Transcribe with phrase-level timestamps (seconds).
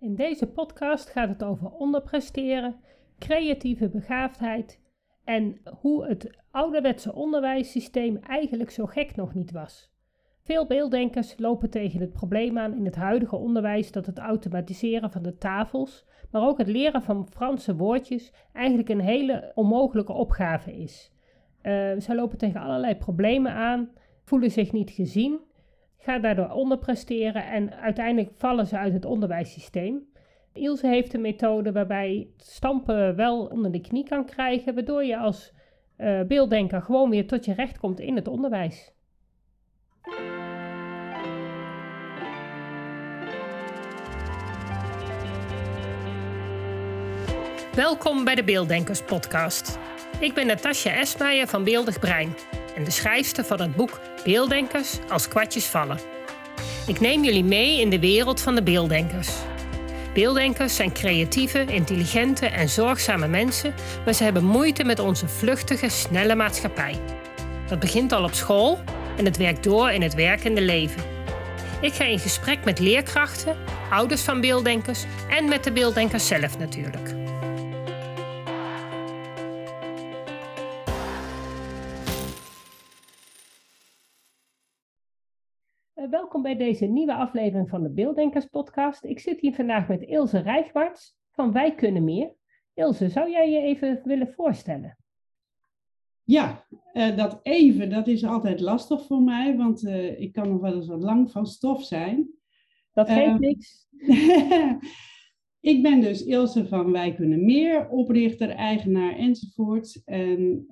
[0.00, 2.76] In deze podcast gaat het over onderpresteren,
[3.18, 4.80] creatieve begaafdheid
[5.24, 9.90] en hoe het ouderwetse onderwijssysteem eigenlijk zo gek nog niet was.
[10.42, 15.22] Veel beelddenkers lopen tegen het probleem aan in het huidige onderwijs dat het automatiseren van
[15.22, 21.12] de tafels, maar ook het leren van Franse woordjes eigenlijk een hele onmogelijke opgave is.
[21.62, 23.90] Uh, zij lopen tegen allerlei problemen aan,
[24.24, 25.40] voelen zich niet gezien,
[26.02, 30.08] gaan daardoor onderpresteren en uiteindelijk vallen ze uit het onderwijssysteem.
[30.52, 35.52] Ilse heeft een methode waarbij stampen wel onder de knie kan krijgen, waardoor je als
[35.98, 38.92] uh, beelddenker gewoon weer tot je recht komt in het onderwijs.
[47.74, 49.78] Welkom bij de Beelddenkers Podcast.
[50.20, 52.34] Ik ben Natasja Esmeijer van Beeldig Brein
[52.76, 55.98] en de schrijfster van het boek Beelddenkers als kwartjes vallen.
[56.86, 59.28] Ik neem jullie mee in de wereld van de beelddenkers.
[60.14, 63.74] Beelddenkers zijn creatieve, intelligente en zorgzame mensen,
[64.04, 67.00] maar ze hebben moeite met onze vluchtige, snelle maatschappij.
[67.68, 68.78] Dat begint al op school
[69.16, 71.02] en het werkt door in het werkende leven.
[71.80, 73.56] Ik ga in gesprek met leerkrachten,
[73.90, 77.14] ouders van beelddenkers en met de beelddenkers zelf natuurlijk.
[86.30, 89.04] Welkom bij deze nieuwe aflevering van de Beelddenkers podcast.
[89.04, 92.34] Ik zit hier vandaag met Ilse Rijgwarts van Wij Kunnen Meer.
[92.74, 94.98] Ilse, zou jij je even willen voorstellen?
[96.22, 100.60] Ja, uh, dat even, dat is altijd lastig voor mij, want uh, ik kan nog
[100.60, 102.30] wel eens wat lang van stof zijn.
[102.92, 103.88] Dat geeft uh, niks.
[105.72, 110.02] ik ben dus Ilse van Wij Kunnen Meer, oprichter, eigenaar enzovoort.
[110.04, 110.66] En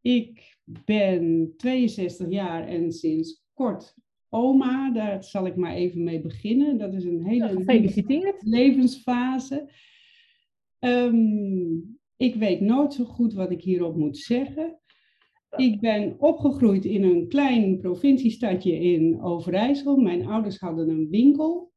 [0.00, 3.94] ik ben 62 jaar en sinds kort
[4.28, 4.92] oma.
[4.92, 6.78] Daar zal ik maar even mee beginnen.
[6.78, 7.64] Dat is een hele
[8.40, 9.70] levensfase.
[10.80, 14.80] Um, ik weet nooit zo goed wat ik hierop moet zeggen.
[15.56, 19.96] Ik ben opgegroeid in een klein provinciestadje in Overijssel.
[19.96, 21.72] Mijn ouders hadden een winkel.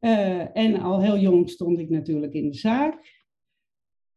[0.00, 3.17] Uh, en al heel jong stond ik natuurlijk in de zaak.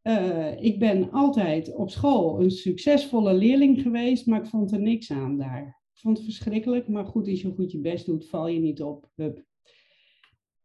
[0.04, 5.12] Uh, ik ben altijd op school een succesvolle leerling geweest, maar ik vond er niks
[5.12, 5.80] aan daar.
[5.94, 8.82] Ik vond het verschrikkelijk, maar goed, als je goed je best doet, val je niet
[8.82, 9.10] op.
[9.16, 9.44] Hup.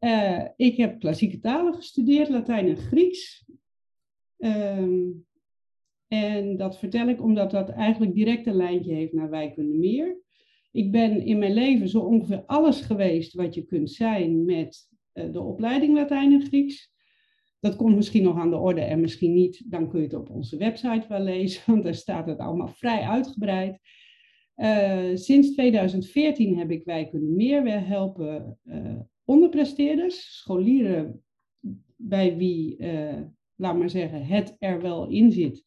[0.00, 3.44] Uh, ik heb klassieke talen gestudeerd, Latijn en Grieks.
[4.38, 5.26] Um,
[6.08, 10.18] en dat vertel ik omdat dat eigenlijk direct een lijntje heeft naar Wij kunnen meer.
[10.72, 15.32] Ik ben in mijn leven zo ongeveer alles geweest wat je kunt zijn met uh,
[15.32, 16.94] de opleiding Latijn en Grieks.
[17.60, 19.70] Dat komt misschien nog aan de orde en misschien niet.
[19.70, 23.00] Dan kun je het op onze website wel lezen, want daar staat het allemaal vrij
[23.00, 23.78] uitgebreid.
[24.56, 27.86] Uh, sinds 2014 heb ik Wij Kunnen Meer.
[27.86, 31.24] Helpen uh, onderpresteerders, scholieren
[31.96, 33.20] bij wie, uh,
[33.56, 35.64] laat maar zeggen, het er wel in zit,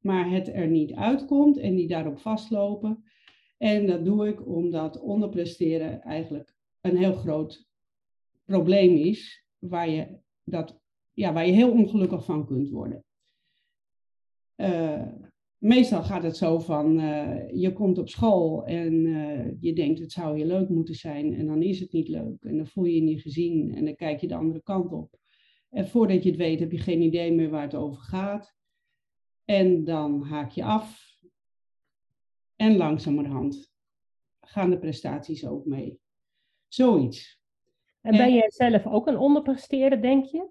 [0.00, 3.04] maar het er niet uitkomt en die daarop vastlopen.
[3.58, 7.66] En dat doe ik omdat onderpresteren eigenlijk een heel groot
[8.44, 10.81] probleem is, waar je dat
[11.12, 13.04] ja, waar je heel ongelukkig van kunt worden.
[14.56, 15.02] Uh,
[15.58, 20.12] meestal gaat het zo van, uh, je komt op school en uh, je denkt het
[20.12, 22.94] zou je leuk moeten zijn en dan is het niet leuk en dan voel je
[22.94, 25.18] je niet gezien en dan kijk je de andere kant op.
[25.70, 28.54] En voordat je het weet heb je geen idee meer waar het over gaat.
[29.44, 31.18] En dan haak je af
[32.56, 33.72] en langzamerhand
[34.40, 36.00] gaan de prestaties ook mee.
[36.68, 37.40] Zoiets.
[38.00, 40.48] En ben jij zelf ook een onderpresteerder, denk je?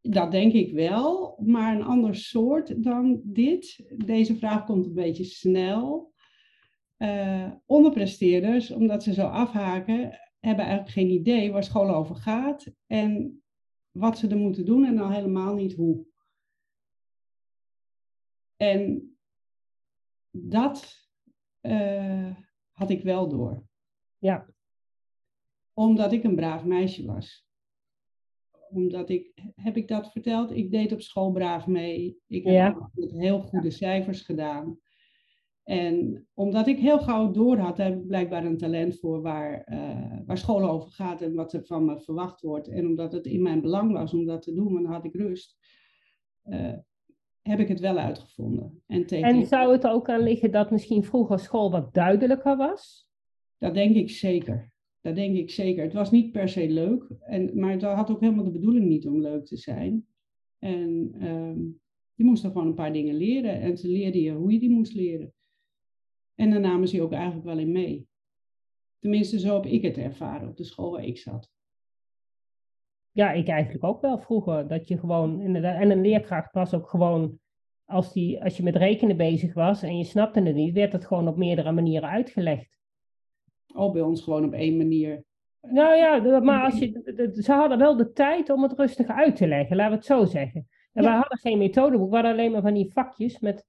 [0.00, 3.84] Dat denk ik wel, maar een ander soort dan dit.
[4.04, 6.12] Deze vraag komt een beetje snel.
[6.98, 13.42] Uh, onderpresteerders, omdat ze zo afhaken, hebben eigenlijk geen idee waar school over gaat en
[13.90, 16.06] wat ze er moeten doen en al helemaal niet hoe.
[18.56, 19.14] En
[20.30, 21.08] dat
[21.62, 22.36] uh,
[22.70, 23.66] had ik wel door.
[24.18, 24.46] Ja.
[25.72, 27.49] Omdat ik een braaf meisje was
[28.70, 30.50] omdat ik, heb ik dat verteld?
[30.56, 32.18] Ik deed op school braaf mee.
[32.26, 32.90] Ik heb ja.
[32.94, 34.78] heel goede cijfers gedaan.
[35.64, 40.18] En omdat ik heel gauw door had, heb ik blijkbaar een talent voor waar, uh,
[40.26, 42.68] waar school over gaat en wat er van me verwacht wordt.
[42.68, 45.58] En omdat het in mijn belang was om dat te doen, dan had ik rust.
[46.44, 46.72] Uh,
[47.42, 48.82] heb ik het wel uitgevonden.
[48.86, 53.08] En, en zou het ook aan liggen dat misschien vroeger school wat duidelijker was?
[53.58, 54.69] Dat denk ik zeker.
[55.00, 55.82] Dat denk ik zeker.
[55.82, 59.06] Het was niet per se leuk, en, maar het had ook helemaal de bedoeling niet
[59.06, 60.06] om leuk te zijn.
[60.58, 61.80] En um,
[62.14, 64.70] je moest er gewoon een paar dingen leren en ze leerden je hoe je die
[64.70, 65.32] moest leren.
[66.34, 68.08] En daar namen ze ook eigenlijk wel in mee.
[68.98, 71.50] Tenminste, zo heb ik het ervaren op de school waar ik zat.
[73.12, 74.68] Ja, ik eigenlijk ook wel vroeger.
[74.68, 77.38] Dat je gewoon, en een leerkracht was ook gewoon,
[77.84, 81.06] als, die, als je met rekenen bezig was en je snapte het niet, werd het
[81.06, 82.79] gewoon op meerdere manieren uitgelegd.
[83.74, 85.24] Oh, bij ons gewoon op één manier.
[85.60, 89.46] Nou ja, maar als je, ze hadden wel de tijd om het rustig uit te
[89.46, 90.68] leggen, laten we het zo zeggen.
[90.92, 93.66] En wij hadden geen methodeboek, we hadden alleen maar van die vakjes met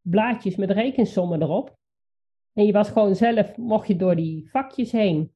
[0.00, 1.76] blaadjes met rekensommen erop.
[2.52, 5.32] En je was gewoon zelf, mocht je door die vakjes heen.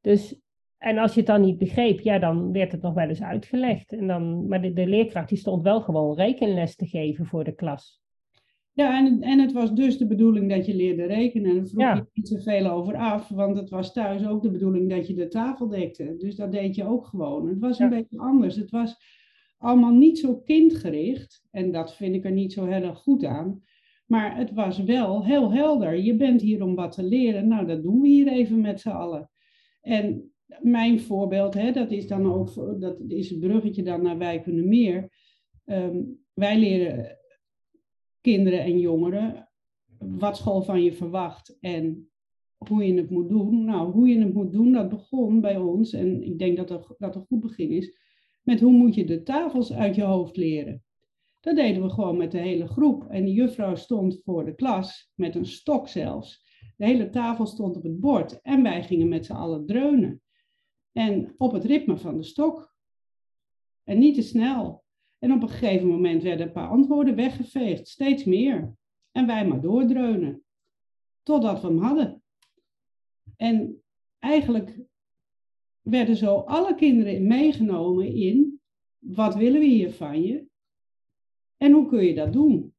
[0.00, 0.40] Dus,
[0.78, 3.92] en als je het dan niet begreep, ja, dan werd het nog wel eens uitgelegd.
[3.92, 7.54] En dan, maar de, de leerkracht die stond wel gewoon rekenles te geven voor de
[7.54, 7.99] klas.
[8.80, 11.50] Ja, en, en het was dus de bedoeling dat je leerde rekenen.
[11.50, 14.90] En daar vroeg je niet zoveel over af, want het was thuis ook de bedoeling
[14.90, 16.14] dat je de tafel dekte.
[16.18, 17.48] Dus dat deed je ook gewoon.
[17.48, 18.56] Het was een beetje anders.
[18.56, 18.96] Het was
[19.58, 21.42] allemaal niet zo kindgericht.
[21.50, 23.62] En dat vind ik er niet zo heel erg goed aan.
[24.06, 25.96] Maar het was wel heel helder.
[25.96, 27.48] Je bent hier om wat te leren.
[27.48, 29.30] Nou, dat doen we hier even met z'n allen.
[29.80, 34.40] En mijn voorbeeld, hè, dat is dan ook, dat is het bruggetje dan naar Wij
[34.40, 35.10] Kunnen Meer.
[35.64, 36.02] Ehm,
[36.34, 37.18] wij leren
[38.20, 39.50] kinderen en jongeren
[39.98, 42.10] wat school van je verwacht en
[42.56, 43.64] hoe je het moet doen.
[43.64, 46.68] Nou, hoe je het moet doen, dat begon bij ons, en ik denk dat
[46.98, 47.98] dat, een goed begin is,
[48.42, 50.82] met hoe moet je de tafels uit je hoofd leren.
[51.40, 53.06] Dat deden we gewoon met de hele groep.
[53.08, 56.48] En de juffrouw stond voor de klas, met een stok zelfs.
[56.76, 60.22] De hele tafel stond op het bord en wij gingen met z'n allen dreunen.
[60.92, 62.74] En op het ritme van de stok.
[63.84, 64.79] En niet te snel.
[65.20, 68.74] En op een gegeven moment werden een paar antwoorden weggeveegd, steeds meer.
[69.12, 70.44] En wij maar doordreunen.
[71.22, 72.22] Totdat we hem hadden.
[73.36, 73.82] En
[74.18, 74.80] eigenlijk
[75.80, 78.60] werden zo alle kinderen meegenomen in
[78.98, 80.48] wat willen we hier van je
[81.56, 82.74] en hoe kun je dat doen?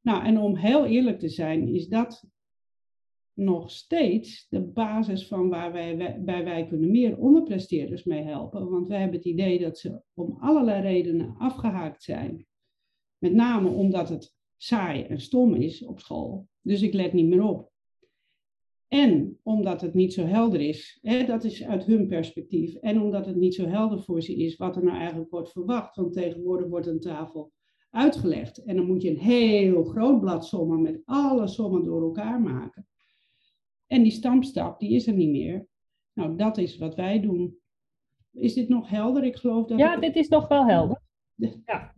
[0.00, 2.24] Nou, en om heel eerlijk te zijn, is dat
[3.36, 8.70] nog steeds de basis van waar wij bij wij kunnen meer onderpresteerders mee helpen.
[8.70, 12.46] Want wij hebben het idee dat ze om allerlei redenen afgehaakt zijn.
[13.18, 16.48] Met name omdat het saai en stom is op school.
[16.60, 17.70] Dus ik let niet meer op.
[18.88, 22.74] En omdat het niet zo helder is, hè, dat is uit hun perspectief.
[22.74, 25.96] En omdat het niet zo helder voor ze is wat er nou eigenlijk wordt verwacht.
[25.96, 27.52] Want tegenwoordig wordt een tafel
[27.90, 28.64] uitgelegd.
[28.64, 32.86] En dan moet je een heel groot blad sommen met alle sommen door elkaar maken.
[33.86, 35.66] En die stampstap, die is er niet meer.
[36.12, 37.58] Nou, dat is wat wij doen.
[38.32, 39.24] Is dit nog helder?
[39.24, 39.78] Ik geloof dat.
[39.78, 41.00] Ja, dit is nog wel helder.
[41.64, 41.94] Ja.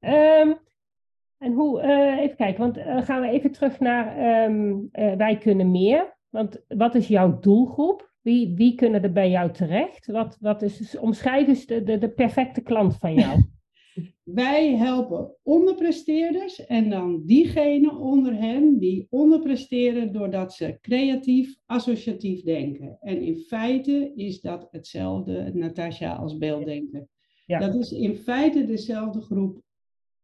[0.00, 0.58] Um,
[1.38, 5.38] en hoe, uh, even kijken, want uh, gaan we even terug naar um, uh, Wij
[5.38, 6.16] kunnen meer.
[6.28, 8.10] Want wat is jouw doelgroep?
[8.20, 10.06] Wie, wie kunnen er bij jou terecht?
[10.06, 13.42] Wat, wat is, omschrijf eens de, de, de perfecte klant van jou.
[14.22, 22.96] Wij helpen onderpresteerders en dan diegenen onder hen die onderpresteren doordat ze creatief, associatief denken.
[23.00, 27.08] En in feite is dat hetzelfde, Natasja, als beelddenken.
[27.46, 27.58] Ja.
[27.58, 29.62] Dat is in feite dezelfde groep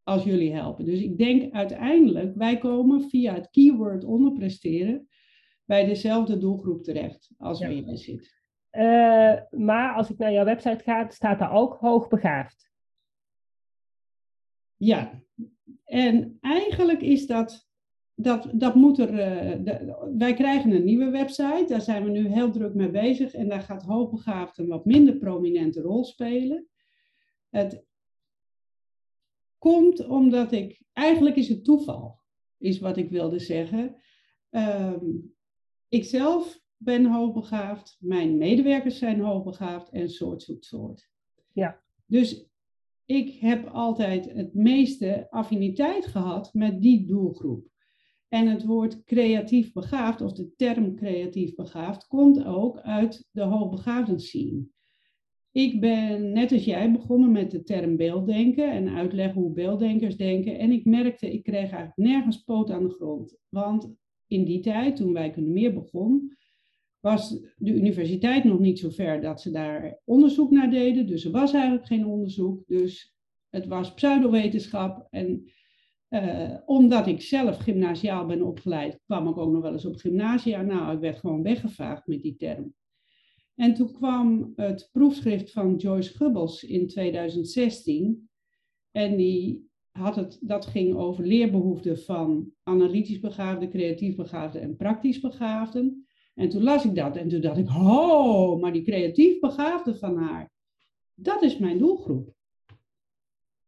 [0.02, 0.84] als jullie helpen.
[0.84, 5.08] Dus ik denk uiteindelijk, wij komen via het keyword onderpresteren
[5.64, 7.66] bij dezelfde doelgroep terecht als ja.
[7.66, 8.36] waar je zit.
[8.72, 12.67] Uh, maar als ik naar jouw website ga, staat daar ook hoogbegaafd.
[14.78, 15.22] Ja,
[15.84, 17.68] en eigenlijk is dat,
[18.14, 22.50] dat, dat moet er, uh, wij krijgen een nieuwe website, daar zijn we nu heel
[22.50, 26.68] druk mee bezig en daar gaat hoogbegaafd een wat minder prominente rol spelen.
[27.50, 27.84] Het
[29.58, 32.18] komt omdat ik, eigenlijk is het toeval,
[32.58, 33.96] is wat ik wilde zeggen.
[34.50, 35.34] Um,
[35.88, 41.10] ik zelf ben hoogbegaafd, mijn medewerkers zijn hoogbegaafd en soort zoekt soort.
[41.52, 41.80] Ja.
[42.06, 42.46] Dus
[43.08, 47.68] ik heb altijd het meeste affiniteit gehad met die doelgroep.
[48.28, 54.20] En het woord creatief begaafd, of de term creatief begaafd, komt ook uit de hoogbegaafden
[54.20, 54.66] scene.
[55.50, 60.58] Ik ben net als jij begonnen met de term beelddenken en uitleggen hoe beelddenkers denken.
[60.58, 63.36] En ik merkte, ik kreeg eigenlijk nergens poot aan de grond.
[63.48, 63.94] Want
[64.26, 66.36] in die tijd, toen wij kunnen meer begon,
[67.00, 71.06] was de universiteit nog niet zo ver dat ze daar onderzoek naar deden.
[71.06, 72.62] Dus er was eigenlijk geen onderzoek.
[72.66, 73.14] Dus
[73.50, 75.06] het was pseudowetenschap.
[75.10, 75.50] En
[76.10, 80.62] uh, omdat ik zelf gymnasiaal ben opgeleid, kwam ik ook nog wel eens op gymnasia.
[80.62, 82.74] Nou, ik werd gewoon weggevaagd met die term.
[83.54, 88.28] En toen kwam het proefschrift van Joyce Gubbels in 2016.
[88.90, 95.20] En die had het, dat ging over leerbehoeften van analytisch begaafden, creatief begaafden en praktisch
[95.20, 96.07] begaafden.
[96.38, 100.16] En toen las ik dat en toen dacht ik, oh, maar die creatief begaafde van
[100.16, 100.50] haar,
[101.14, 102.34] dat is mijn doelgroep.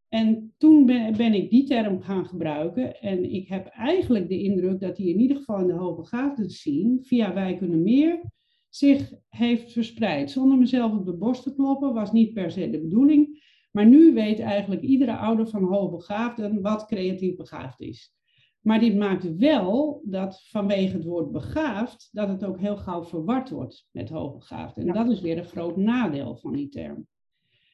[0.09, 0.87] En toen
[1.17, 5.21] ben, ik die term gaan gebruiken en ik heb eigenlijk de indruk dat die in
[5.21, 8.21] ieder geval in de hoogbegaafden zien, via Wij Kunnen Meer,
[8.69, 10.31] zich heeft verspreid.
[10.31, 13.43] Zonder mezelf op de borst te kloppen, was niet per se de bedoeling.
[13.71, 18.15] Maar nu weet eigenlijk iedere ouder van hoogbegaafden wat creatief begaafd is.
[18.61, 23.51] Maar dit maakt wel dat vanwege het woord begaafd, dat het ook heel gauw verward
[23.51, 24.77] wordt met hoogbegaafd.
[24.77, 27.07] En dat is weer een groot nadeel van die term.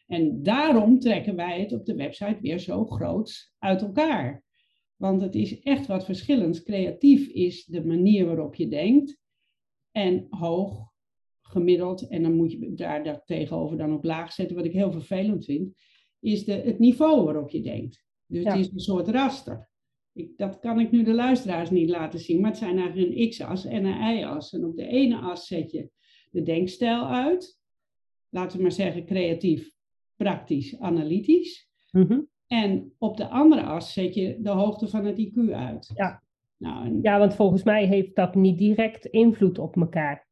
[0.07, 4.45] En daarom trekken wij het op de website weer zo groot uit elkaar.
[4.97, 6.63] Want het is echt wat verschillends.
[6.63, 9.19] Creatief is de manier waarop je denkt.
[9.91, 10.93] En hoog,
[11.43, 14.93] gemiddeld, en dan moet je daar, daar tegenover dan ook laag zetten, wat ik heel
[14.93, 15.75] vervelend vind,
[16.21, 18.05] is de, het niveau waarop je denkt.
[18.27, 19.69] Dus het is een soort raster.
[20.17, 23.29] Ik, dat kan ik nu de luisteraars niet laten zien, maar het zijn eigenlijk een
[23.29, 24.53] x-as en een y-as.
[24.53, 25.91] En op de ene as zet je
[26.31, 27.61] de denkstijl uit.
[28.29, 29.71] Laten we maar zeggen creatief,
[30.17, 31.69] praktisch, analytisch.
[31.91, 32.21] Mhm.
[32.47, 35.91] En op de andere as zet je de hoogte van het IQ uit.
[35.95, 36.23] Ja.
[36.57, 40.27] Nou, en- ja, want volgens mij heeft dat niet direct invloed op elkaar.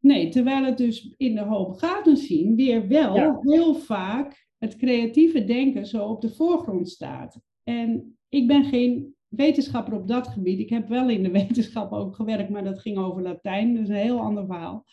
[0.00, 3.38] Nee, terwijl het dus in de hoogbegaafden zien weer wel Ja.
[3.40, 7.40] heel vaak het creatieve denken zo op de voorgrond staat.
[7.68, 10.58] En ik ben geen wetenschapper op dat gebied.
[10.58, 13.94] Ik heb wel in de wetenschap ook gewerkt, maar dat ging over Latijn, dus een
[13.94, 14.84] heel ander verhaal.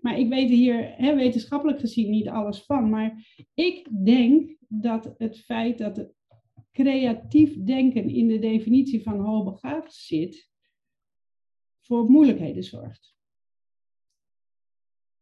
[0.00, 2.90] Maar ik weet hier hè, wetenschappelijk gezien niet alles van.
[2.90, 6.14] Maar ik denk dat het feit dat het
[6.72, 10.50] creatief denken in de definitie van hoogbegaafd zit,
[11.80, 13.15] voor moeilijkheden zorgt.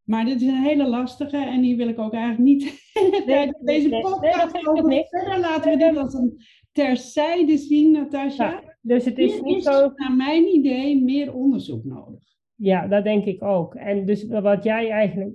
[0.05, 2.93] Maar dit is een hele lastige en die wil ik ook eigenlijk niet
[3.27, 5.39] tijdens deze nee, podcast over verder.
[5.41, 6.41] Laten we dit als een
[6.73, 8.51] terzijde zien, Natasja.
[8.51, 9.93] Ja, dus het is Hier niet is zo.
[9.95, 12.23] naar mijn idee meer onderzoek nodig.
[12.55, 13.75] Ja, dat denk ik ook.
[13.75, 15.35] En dus wat jij eigenlijk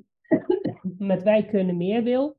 [0.98, 2.38] met wij kunnen meer wil,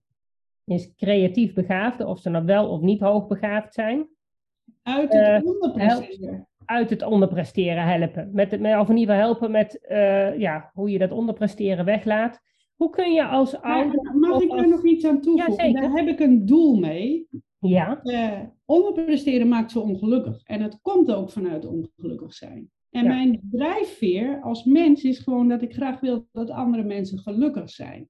[0.64, 4.08] is creatief begaafden, of ze nou wel of niet hoogbegaafd zijn,
[4.82, 6.48] Uit het Eh, onderpresteren.
[6.70, 8.30] Uit het onderpresteren helpen.
[8.32, 12.40] Met, het- of in ieder geval helpen met eh, ja, hoe je dat onderpresteren weglaat.
[12.76, 14.14] Hoe kun je als ouder...
[14.14, 15.72] Mag ik er nog iets aan toevoegen?
[15.72, 17.26] Daar heb ik een doel mee.
[17.58, 20.42] Ja, Eh, onderpresteren maakt ze ongelukkig.
[20.44, 22.70] En het komt ook vanuit ongelukkig zijn.
[22.90, 23.08] En Ja.
[23.08, 28.08] mijn drijfveer als mens is gewoon dat ik graag wil dat andere mensen gelukkig zijn.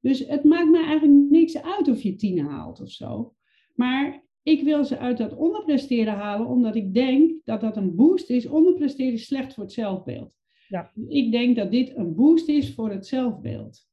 [0.00, 3.34] Dus het maakt me eigenlijk niks uit of je tien haalt of zo.
[3.74, 8.30] Maar ik wil ze uit dat onderpresteren halen, omdat ik denk dat dat een boost
[8.30, 8.46] is.
[8.46, 10.32] Onderpresteren is slecht voor het zelfbeeld.
[10.68, 10.92] Ja.
[11.08, 13.88] Ik denk dat dit een boost is voor het zelfbeeld.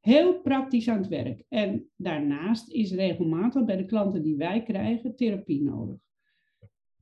[0.00, 1.44] Heel praktisch aan het werk.
[1.48, 5.96] En daarnaast is regelmatig bij de klanten die wij krijgen therapie nodig.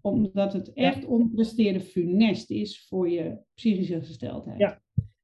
[0.00, 4.58] Omdat het echt onderpresteren funest is voor je psychische gesteldheid.
[4.58, 4.80] Ja.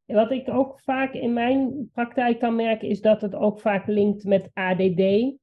[0.07, 4.25] Wat ik ook vaak in mijn praktijk kan merken, is dat het ook vaak linkt
[4.25, 5.39] met ADD.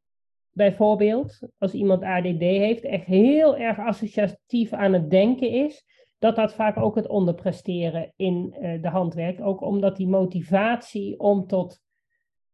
[0.57, 5.85] Bijvoorbeeld, als iemand ADD heeft, echt heel erg associatief aan het denken is,
[6.19, 9.41] dat dat vaak ook het onderpresteren in eh, de hand werkt.
[9.41, 11.81] Ook omdat die motivatie om tot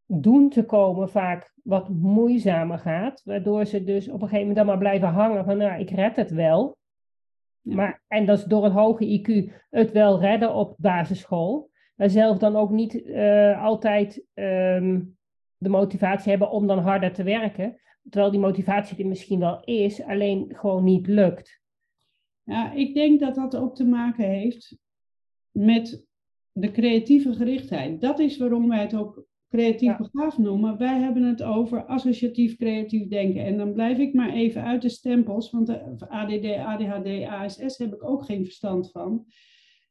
[0.06, 4.66] doen te komen vaak wat moeizamer gaat, waardoor ze dus op een gegeven moment dan
[4.66, 6.78] maar blijven hangen van, nou, ik red het wel.
[7.62, 7.76] Ja.
[7.76, 11.70] Maar, en dat is door een hoge IQ het wel redden op basisschool.
[11.96, 15.02] Maar zelf dan ook niet eh, altijd ehm,
[15.58, 17.78] de motivatie hebben om dan harder te werken.
[18.10, 21.62] Terwijl die motivatie er misschien wel is, alleen gewoon niet lukt.
[22.44, 24.78] Ja, ik denk dat dat ook te maken heeft
[25.52, 26.06] met
[26.52, 28.02] de creatieve gerichtheid.
[28.02, 29.98] Dat is waarom wij het ook creatief Ja.
[30.12, 30.78] begaafd noemen.
[30.78, 33.46] Wij hebben het over associatief creatief denken.
[33.46, 37.94] En dan blijf ik maar even uit de stempels, want de ADD, ADHD, ASS heb
[37.94, 39.26] ik ook geen verstand van.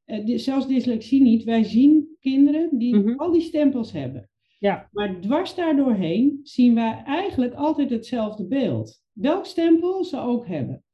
[0.05, 1.45] Eh, zelfs dyslexie niet.
[1.45, 3.15] Wij zien kinderen die Mhm.
[3.17, 4.31] al die stempels hebben.
[4.63, 9.03] Ja, Maar dwars daardoorheen zien wij eigenlijk altijd hetzelfde beeld.
[9.13, 10.85] Welk stempel ze ook hebben.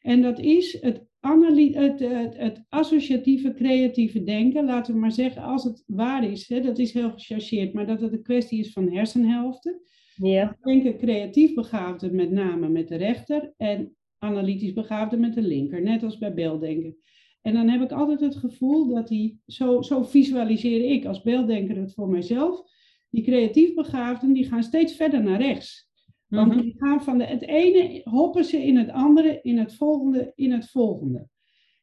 [0.00, 4.64] En dat is het, analy- het, het, het associatieve creatieve denken.
[4.64, 8.00] Laten we maar zeggen, als het waar is, hè, dat is heel gechargeerd, maar dat
[8.00, 9.80] het een kwestie is van hersenhelften.
[10.14, 15.82] ja, Denken creatief begaafden met name met de rechter en analytisch begaafden met de linker.
[15.82, 16.96] Net als bij beelddenken.
[17.42, 21.76] En dan heb ik altijd het gevoel dat die, zo, zo visualiseer ik als beelddenker
[21.76, 22.78] het voor mijzelf,
[23.10, 25.88] die creatief begaafden die gaan steeds verder naar rechts.
[26.28, 26.60] Want Mhm.
[26.62, 30.52] die gaan van de, het ene hoppen ze in het andere, in het volgende, in
[30.52, 31.28] het volgende.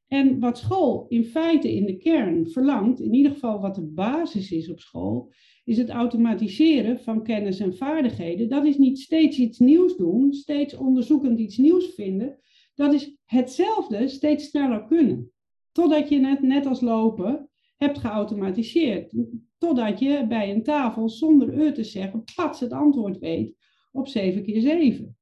[0.07, 4.51] En wat school in feite in de kern verlangt, in ieder geval wat de basis
[4.51, 5.31] is op school,
[5.65, 8.49] is het automatiseren van kennis en vaardigheden.
[8.49, 12.39] Dat is niet steeds iets nieuws doen, steeds onderzoekend iets nieuws vinden.
[12.75, 15.31] Dat is hetzelfde steeds sneller kunnen.
[15.71, 19.13] Totdat je het net als lopen hebt geautomatiseerd.
[19.57, 23.55] Totdat je bij een tafel zonder u te zeggen, pats het antwoord weet
[23.91, 25.17] op 7 keer 7.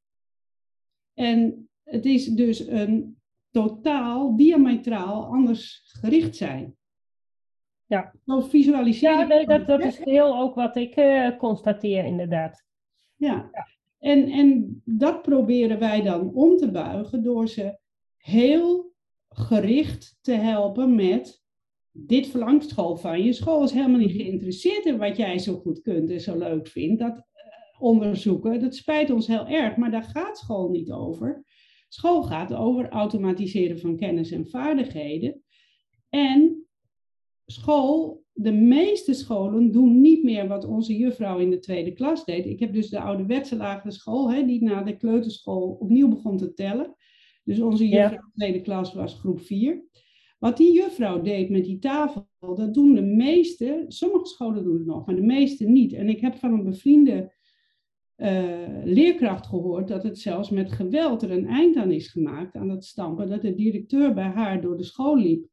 [1.14, 3.18] En het is dus een
[3.52, 6.76] totaal, diametraal anders gericht zijn.
[7.86, 8.14] Ja.
[8.26, 12.64] Zo visualiseer Ja, dat, dat is heel ook wat ik eh, constateer, inderdaad.
[13.16, 13.50] Ja.
[14.00, 17.78] En, en dat proberen wij dan om te buigen door ze
[18.18, 18.94] heel
[19.30, 21.44] gericht te helpen met
[21.98, 23.34] dit verlangt school van je.
[23.34, 27.00] School is helemaal niet geïnteresseerd in wat jij zo goed kunt en zo leuk vindt.
[27.00, 31.44] Dat eh, onderzoeken, dat spijt ons heel erg, maar daar gaat school niet over.
[31.90, 35.42] School gaat over automatiseren van kennis en vaardigheden.
[36.10, 36.68] En
[37.46, 42.46] school, de meeste scholen doen niet meer wat onze juffrouw in de tweede klas deed.
[42.46, 46.54] Ik heb dus de ouderwetse lagere school, hè, die na de kleuterschool opnieuw begon te
[46.54, 46.96] tellen.
[47.44, 49.84] Dus onze juffrouw in de tweede klas was groep 4.
[50.46, 54.86] Wat die juffrouw deed met die tafel, dat doen de meeste, sommige scholen doen het
[54.86, 55.94] nog, maar de meeste niet.
[55.94, 57.34] En ik heb van een bevriende
[58.16, 62.70] eh, leerkracht gehoord dat het zelfs met geweld er een eind aan is gemaakt, aan
[62.70, 65.46] het stampen, dat de directeur bij haar door de school liep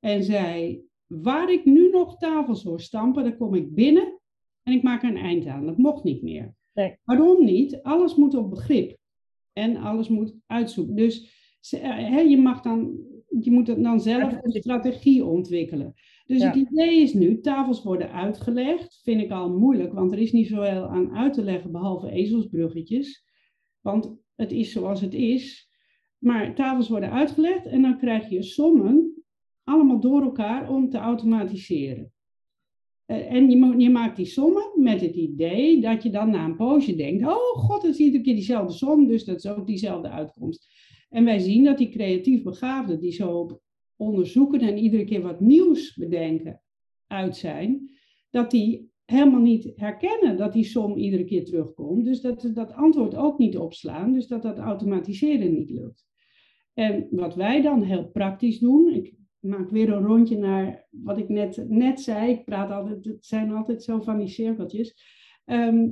[0.00, 4.20] en zei, waar ik nu nog tafels hoor stampen, dan kom ik binnen
[4.62, 5.66] en ik maak er een eind aan.
[5.66, 6.54] Dat mocht niet meer.
[6.74, 6.96] Nee.
[7.04, 7.82] Waarom niet?
[7.82, 8.96] Alles moet op begrip
[9.52, 10.94] en alles moet uitzoeken.
[10.96, 12.96] Dus ze- eh, hè, je mag dan,
[13.40, 15.94] je moet het dan zelf een strategie ontwikkelen.
[16.26, 16.46] Dus Ja.
[16.46, 19.00] het idee is nu, tafels worden uitgelegd.
[19.04, 23.24] Vind ik al moeilijk, want er is niet zoveel aan uit te leggen behalve ezelsbruggetjes.
[23.80, 25.72] Want het is zoals het is.
[26.18, 29.22] Maar tafels worden uitgelegd en dan krijg je sommen
[29.64, 32.12] allemaal door elkaar om te automatiseren.
[33.06, 33.50] Eh, En
[33.80, 37.56] je, maakt die sommen met het idee dat je dan na een poosje denkt: Oh
[37.56, 40.72] god, dat is iedere keer diezelfde som, dus dat is ook diezelfde uitkomst.
[41.14, 43.60] En wij zien dat die creatief begaafden die zo
[43.96, 46.62] onderzoeken en iedere keer wat nieuws bedenken
[47.06, 47.90] uit zijn,
[48.30, 52.04] dat die helemaal niet herkennen dat die som iedere keer terugkomt.
[52.04, 56.06] Dus dat ze dat antwoord ook niet opslaan, dus dat dat automatiseren niet lukt.
[56.72, 61.28] En wat wij dan heel praktisch doen, ik maak weer een rondje naar wat ik
[61.28, 64.96] net, net zei, ik praat altijd, het zijn altijd zo van die cirkeltjes.
[65.44, 65.88] Ehm,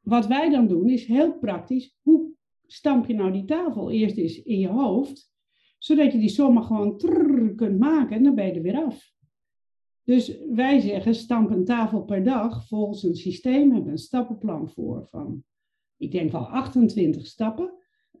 [0.00, 2.36] wat wij dan doen is heel praktisch, hoe
[2.70, 5.32] stamp je nou die tafel eerst eens in je hoofd,
[5.78, 9.12] zodat je die sommen gewoon trrr kunt maken en dan ben je er weer af.
[10.04, 14.70] Dus wij zeggen stamp een tafel per dag volgens een systeem, hebben we een stappenplan
[14.70, 15.44] voor van,
[15.96, 17.72] ik denk wel 28 stappen.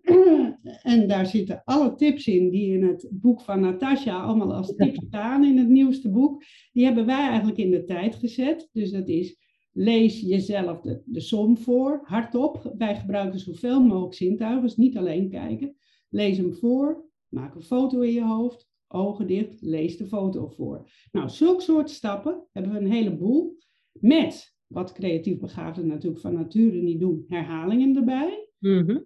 [0.82, 5.04] En daar zitten alle tips in die in het boek van Natasja allemaal als tips
[5.08, 6.44] staan in het nieuwste boek.
[6.72, 8.68] Die hebben wij eigenlijk in de tijd gezet.
[8.72, 9.47] Dus dat is
[9.78, 12.74] lees jezelf de, de som voor, hardop.
[12.78, 15.76] Wij gebruiken zoveel mogelijk zintuigen, dus niet alleen kijken.
[16.08, 20.90] Lees hem voor, maak een foto in je hoofd, ogen dicht, lees de foto voor.
[21.12, 23.56] Nou, zulke soort stappen hebben we een heleboel.
[23.92, 28.50] Met, wat creatief begaafden natuurlijk van nature niet doen, herhalingen erbij.
[28.58, 28.98] Mhm.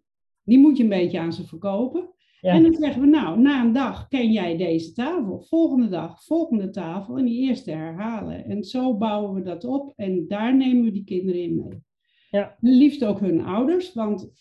[0.45, 2.11] Die moet je een beetje aan ze verkopen.
[2.43, 2.53] Ja.
[2.53, 5.41] En dan zeggen we, nou, na een dag ken jij deze tafel.
[5.41, 7.19] Volgende dag, volgende tafel.
[7.19, 8.45] En die eerste herhalen.
[8.45, 9.93] En zo bouwen we dat op.
[9.97, 11.83] En daar nemen we die kinderen in mee.
[12.31, 12.57] Ja.
[12.61, 13.93] Liefst ook hun ouders.
[13.93, 14.33] Want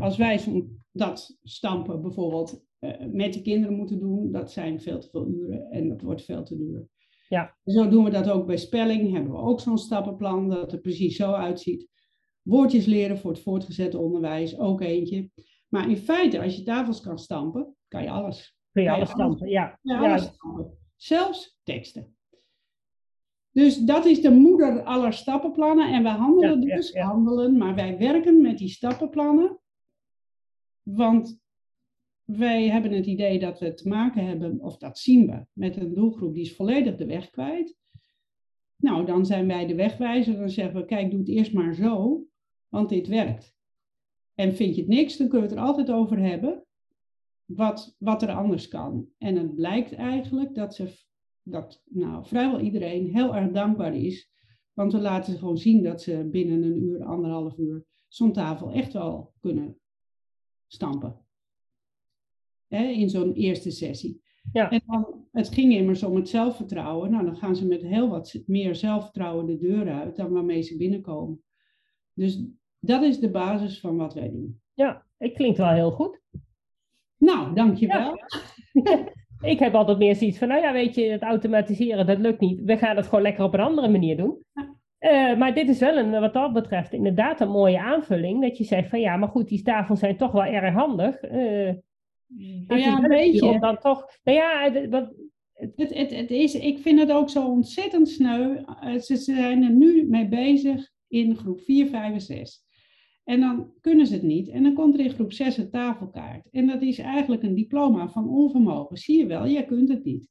[0.00, 0.40] als wij
[0.92, 5.70] dat stampen bijvoorbeeld eh, met de kinderen moeten doen, dat zijn veel te veel uren.
[5.70, 6.88] En dat wordt veel te duur.
[7.28, 7.56] Ja.
[7.64, 9.12] Zo doen we dat ook bij spelling.
[9.12, 11.88] Hebben we ook zo'n stappenplan dat er precies zo uitziet.
[12.42, 15.30] Woordjes leren voor het voortgezet onderwijs, ook eentje.
[15.72, 18.56] Maar in feite, als je tafels kan stampen, kan je alles.
[18.72, 19.78] Kun je Kan je alles stampen, ja.
[19.82, 20.78] Ja, Ja, alles stampen.
[20.96, 22.16] Zelfs teksten.
[23.50, 25.92] Dus dat is de moeder aller stappenplannen.
[25.92, 27.06] En wij handelen ja, dus, ja.
[27.06, 29.58] handelen, maar wij werken met die stappenplannen.
[30.82, 31.40] Want
[32.24, 35.94] wij hebben het idee dat we te maken hebben, of dat zien we, met een
[35.94, 37.76] doelgroep die is volledig de weg kwijt.
[38.76, 40.36] Nou, dan zijn wij de wegwijzer.
[40.36, 42.24] Dan zeggen we, kijk, doe het eerst maar zo,
[42.68, 43.54] want dit werkt.
[44.34, 46.64] En vind je het niks, dan kunnen we het er altijd over hebben
[47.44, 49.08] wat, wat er anders kan.
[49.18, 51.04] En het blijkt eigenlijk dat, ze,
[51.42, 54.30] dat nou, vrijwel iedereen heel erg dankbaar is.
[54.72, 58.92] Want we laten gewoon zien dat ze binnen een uur, anderhalf uur zo'n tafel echt
[58.92, 59.78] wel kunnen
[60.66, 61.20] stampen.
[62.68, 64.22] Hè, in zo'n eerste sessie.
[64.52, 64.70] Ja.
[64.70, 67.10] En dan, het ging immers om het zelfvertrouwen.
[67.10, 70.76] Nou, dan gaan ze met heel wat meer zelfvertrouwen de deur uit dan waarmee ze
[70.76, 71.42] binnenkomen.
[72.14, 72.44] Dus
[72.84, 74.60] dat is de basis van wat wij doen.
[74.74, 76.20] ja, het klinkt wel heel goed.
[77.18, 78.18] Nou, dankjewel.
[79.40, 82.60] Ik heb altijd meer zoiets van, nou ja, weet je, het automatiseren, dat lukt niet.
[82.64, 84.38] We gaan het gewoon lekker op een andere manier doen.
[84.52, 84.74] Ja.
[84.98, 88.42] Eh, maar dit is wel een, wat dat betreft inderdaad een mooie aanvulling.
[88.42, 91.16] Dat je zegt van ja, maar goed, die tafels zijn toch wel erg handig.
[91.16, 91.72] Eh,
[92.66, 93.58] Nou ja, een beetje.
[93.60, 95.12] Dan toch, nou ja, wat,
[95.52, 98.56] Het, het, het is, ik vind het ook zo ontzettend sneu.
[98.80, 102.60] Eh, Ze zijn er nu mee bezig in groep 4, 5 en 6.
[103.24, 104.48] En dan kunnen ze het niet.
[104.48, 106.48] En dan komt er in groep 6 een tafelkaart.
[106.50, 108.96] En dat is eigenlijk een diploma van onvermogen.
[108.96, 110.30] Zie je wel, jij kunt het niet.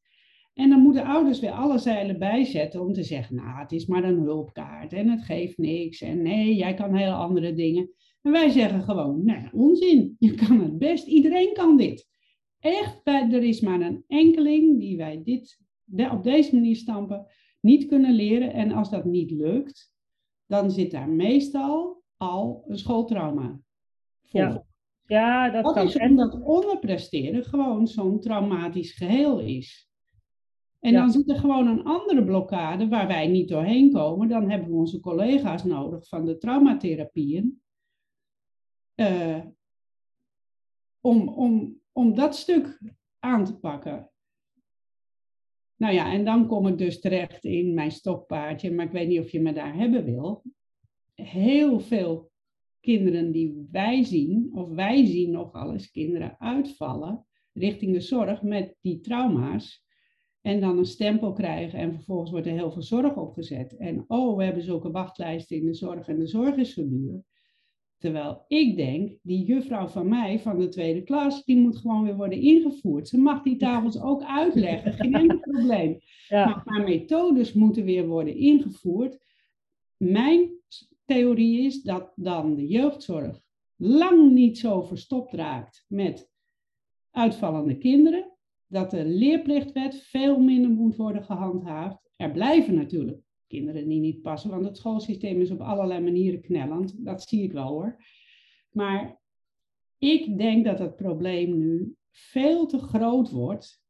[0.54, 4.04] En dan moeten ouders weer alle zeilen bijzetten om te zeggen, nou, het is maar
[4.04, 6.02] een hulpkaart en het geeft niks.
[6.02, 7.90] En nee, jij kan heel andere dingen.
[8.22, 10.16] En wij zeggen gewoon, nee, onzin.
[10.20, 11.08] Je kan het best.
[11.08, 12.10] Iedereen kan dit.
[12.60, 15.60] Echt, er is maar een enkeling die wij dit
[16.12, 17.26] op deze manier stampen
[17.62, 18.54] niet kunnen leren.
[18.54, 19.94] En als dat niet lukt,
[20.46, 23.60] dan zit daar meestal al een schooltrauma.
[24.22, 24.66] Ja.
[25.06, 25.88] Ja, dat, dat kan.
[25.88, 29.90] is omdat onderpresteren gewoon zo'n traumatisch geheel is.
[30.80, 34.28] En dan zit er gewoon een andere blokkade waar wij niet doorheen komen.
[34.28, 37.62] Dan hebben we onze collega's nodig van de traumatherapieën.
[38.96, 39.40] Uh,
[41.02, 42.80] om, om, om dat stuk
[43.20, 44.12] aan te pakken.
[45.76, 49.20] Nou ja, en dan kom ik dus terecht in mijn stokpaardje, maar ik weet niet
[49.20, 50.44] of je me daar hebben wil.
[51.24, 52.32] Heel veel
[52.80, 58.76] kinderen die wij zien, of wij zien nogal eens kinderen uitvallen richting de zorg met
[58.82, 59.86] die trauma's.
[60.42, 63.78] En dan een stempel krijgen en vervolgens wordt er heel veel zorg opgezet.
[63.78, 67.24] En oh, we hebben zulke wachtlijsten in de zorg en de zorg is zo duur.
[67.98, 72.16] Terwijl ik denk, die juffrouw van mij van de tweede klas, die moet gewoon weer
[72.16, 73.08] worden ingevoerd.
[73.08, 76.00] Ze mag die tafels ook uitleggen, geen enkel probleem.
[76.28, 76.46] Ja.
[76.46, 79.26] Maar haar methodes moeten weer worden ingevoerd.
[79.98, 80.50] Mijn
[81.12, 83.42] theorie is dat dan de jeugdzorg
[83.76, 86.30] lang niet zo verstopt raakt met
[87.12, 88.32] uitvallende kinderen.
[88.68, 92.12] Dat de leerplichtwet veel minder moet worden gehandhaafd.
[92.16, 97.06] Er blijven natuurlijk kinderen die niet passen, want het schoolsysteem is op allerlei manieren knellend.
[97.06, 98.04] Dat zie ik wel hoor.
[98.72, 99.22] Maar
[99.98, 103.82] ik denk dat het probleem nu veel te groot wordt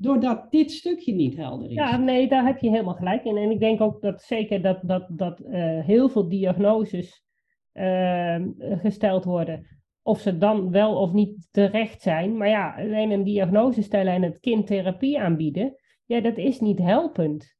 [0.00, 1.74] doordat dit stukje niet helder is.
[1.74, 3.36] Ja, nee, daar heb je helemaal gelijk in.
[3.36, 7.24] En ik denk ook dat zeker dat, dat, dat uh, heel veel diagnoses
[7.74, 9.66] uh, gesteld worden.
[10.02, 12.36] Of ze dan wel of niet terecht zijn.
[12.36, 16.78] Maar ja, alleen een diagnose stellen en het kind therapie aanbieden, ja, dat is niet
[16.78, 17.56] helpend.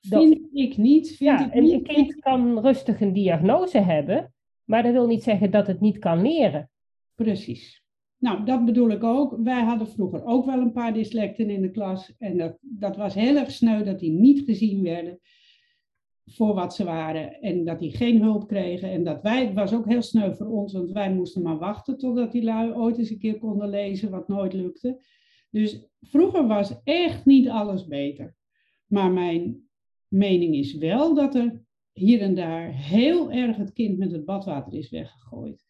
[0.00, 1.06] Vind ik niet.
[1.06, 1.72] Vind ja, ik en niet.
[1.72, 4.34] een kind kan rustig een diagnose hebben,
[4.64, 6.70] maar dat wil niet zeggen dat het niet kan leren.
[7.14, 7.84] Precies.
[8.18, 9.36] Nou, dat bedoel ik ook.
[9.42, 12.14] Wij hadden vroeger ook wel een paar dyslecten in de klas.
[12.18, 15.20] En dat, dat was heel erg sneu dat die niet gezien werden
[16.26, 17.40] voor wat ze waren.
[17.40, 18.90] En dat die geen hulp kregen.
[18.90, 21.98] En dat wij, het was ook heel sneu voor ons, want wij moesten maar wachten
[21.98, 25.00] totdat die lui ooit eens een keer konden lezen, wat nooit lukte.
[25.50, 28.36] Dus vroeger was echt niet alles beter.
[28.86, 29.68] Maar mijn
[30.08, 34.74] mening is wel dat er hier en daar heel erg het kind met het badwater
[34.74, 35.64] is weggegooid.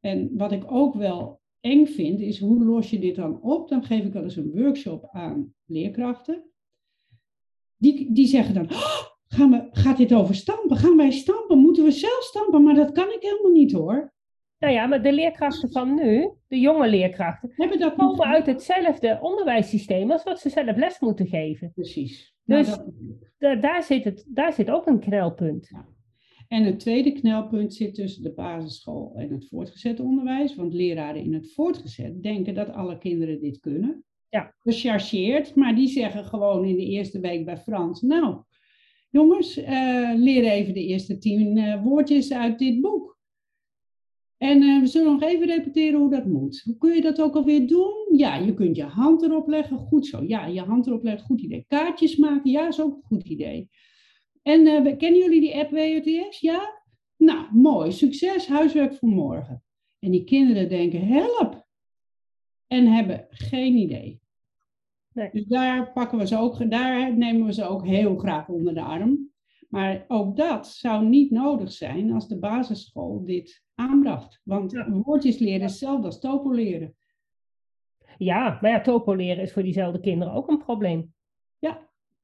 [0.00, 3.68] En wat ik ook wel eng vind, is hoe los je dit dan op?
[3.68, 6.44] Dan geef ik wel eens een workshop aan leerkrachten.
[7.76, 10.76] Die, die zeggen dan, oh, gaan we, gaat dit over stampen?
[10.76, 11.58] Gaan wij stampen?
[11.58, 12.62] Moeten we zelf stampen?
[12.62, 14.14] Maar dat kan ik helemaal niet hoor.
[14.58, 19.18] Nou ja, maar de leerkrachten van nu, de jonge leerkrachten, Hebben dat komen uit hetzelfde
[19.20, 21.72] onderwijssysteem als wat ze zelf les moeten geven.
[21.74, 22.34] Precies.
[22.44, 23.32] Dus- Nou, dat ik.
[23.38, 25.70] Da- daar, zit het, daar zit ook een knelpunt.
[26.48, 30.54] En het tweede knelpunt zit tussen de basisschool en het voortgezet onderwijs.
[30.54, 34.04] Want leraren in het voortgezet denken dat alle kinderen dit kunnen.
[34.28, 34.54] Ja.
[34.58, 38.00] Gechargeerd, maar die zeggen gewoon in de eerste week bij Frans...
[38.00, 38.42] Nou,
[39.10, 43.18] jongens, eh, leer even de eerste tien eh, woordjes uit dit boek.
[44.38, 46.62] En eh, we zullen nog even repeteren hoe dat moet.
[46.64, 48.08] Hoe kun je dat ook alweer doen?
[48.16, 49.78] Ja, je kunt je hand erop leggen.
[49.78, 50.22] Goed zo.
[50.22, 51.26] Ja, je hand erop leggen.
[51.26, 51.64] Goed idee.
[51.68, 52.50] Kaartjes maken.
[52.50, 53.68] Ja, is ook een goed idee.
[54.46, 56.40] En eh, kennen jullie die app WRTS?
[56.40, 56.82] Ja?
[57.16, 57.92] Nou, mooi.
[57.92, 58.46] Succes.
[58.46, 59.62] Huiswerk voor morgen.
[59.98, 61.66] En die kinderen denken, help.
[62.66, 64.20] En hebben geen idee.
[65.12, 65.28] Nee.
[65.32, 68.80] Dus daar, pakken we ze ook, daar nemen we ze ook heel graag onder de
[68.80, 69.30] arm.
[69.68, 74.40] Maar ook dat zou niet nodig zijn als de basisschool dit aanbracht.
[74.44, 74.90] Want Ja.
[74.90, 76.96] woordjes leren is hetzelfde als topo leren.
[78.18, 81.14] Ja, maar ja, topo leren is voor diezelfde kinderen ook een probleem.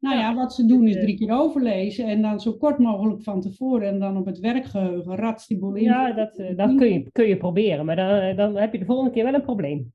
[0.02, 3.40] Nou ja, wat ze doen is drie keer overlezen en dan zo kort mogelijk van
[3.40, 5.82] tevoren en dan op het werkgeheugen rats die boel in.
[5.82, 8.78] Ja, dat, eh, dat kun, je, kun je proberen, maar dan, eh, dan heb je
[8.78, 9.92] de volgende keer wel een probleem.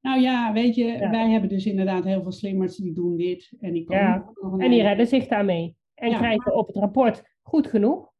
[0.00, 1.10] Nou ja, weet je, Ja.
[1.10, 4.70] wij hebben dus inderdaad heel veel slimmers die doen dit en die komen Ja, En
[4.70, 5.76] die redden zich daarmee.
[5.94, 6.16] En Ja.
[6.18, 8.12] krijgen op het rapport goed genoeg.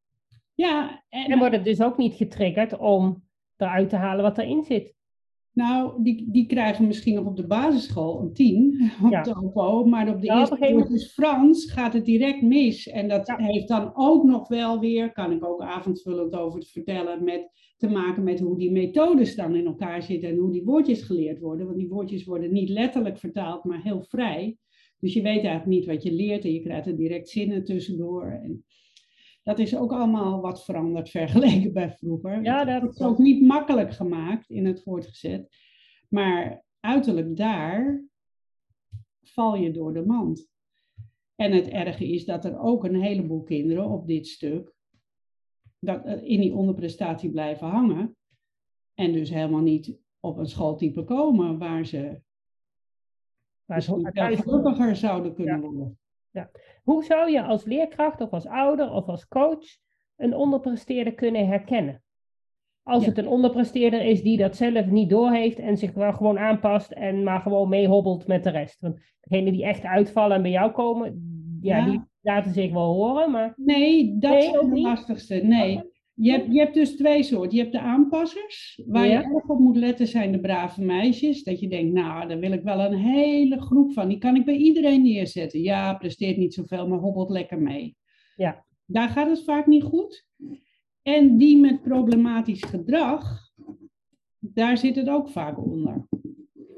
[0.54, 3.22] Ja, en, En worden dus ook niet getriggerd om
[3.56, 4.94] eruit te halen wat erin zit.
[5.60, 9.22] Nou, die, die krijgen misschien nog op de basisschool een 10 op Ja.
[9.22, 12.88] topo, maar op de Ja, op eerste gegeven woordjes Frans gaat het direct mis.
[12.88, 13.36] En dat Ja.
[13.36, 18.22] heeft dan ook nog wel weer, kan ik ook avondvullend over vertellen, met te maken
[18.22, 21.66] met hoe die methodes dan in elkaar zitten en hoe die woordjes geleerd worden.
[21.66, 24.56] Want die woordjes worden niet letterlijk vertaald, maar heel vrij.
[25.00, 28.40] Dus je weet eigenlijk niet wat je leert en je krijgt er direct zinnen tussendoor.
[28.44, 28.64] En
[29.50, 32.42] dat is ook allemaal wat veranderd vergeleken bij vroeger.
[32.42, 35.56] Ja, dat is ook niet makkelijk gemaakt in het voortgezet.
[36.08, 38.04] Maar uiterlijk daar
[39.22, 40.48] val je door de mand.
[41.34, 44.74] En het erge is dat er ook een heleboel kinderen op dit stuk
[45.78, 48.16] dat, eh, in die onderprestatie blijven hangen.
[48.94, 52.20] En dus helemaal niet op een schooltype komen waar ze,
[53.64, 54.10] waar ze
[54.42, 55.99] gelukkiger zouden kunnen worden.
[56.30, 56.50] Ja.
[56.82, 59.64] Hoe zou je als leerkracht of als ouder of als coach
[60.16, 62.02] een onderpresteerder kunnen herkennen?
[62.82, 66.90] Als het een onderpresteerder is die dat zelf niet doorheeft en zich wel gewoon aanpast
[66.90, 68.80] en maar gewoon meehobbelt met de rest.
[68.80, 71.22] Want degenen die echt uitvallen en bij jou komen,
[71.60, 73.52] ja, die laten zich wel horen, maar...
[73.56, 75.34] Nee, dat is het lastigste.
[75.34, 75.82] Nee.
[76.22, 77.56] Je hebt, je hebt dus twee soorten.
[77.56, 81.42] Je hebt de aanpassers, waar je erg op moet letten zijn de brave meisjes.
[81.42, 84.08] Dat je denkt, nou, daar wil ik wel een hele groep van.
[84.08, 85.60] Die kan ik bij iedereen neerzetten.
[85.60, 87.96] Ja, presteert niet zoveel, maar hobbelt lekker mee.
[88.36, 88.64] Ja.
[88.84, 90.26] Daar gaat het vaak niet goed.
[91.02, 93.50] En die met problematisch gedrag,
[94.38, 96.08] daar zit het ook vaak onder.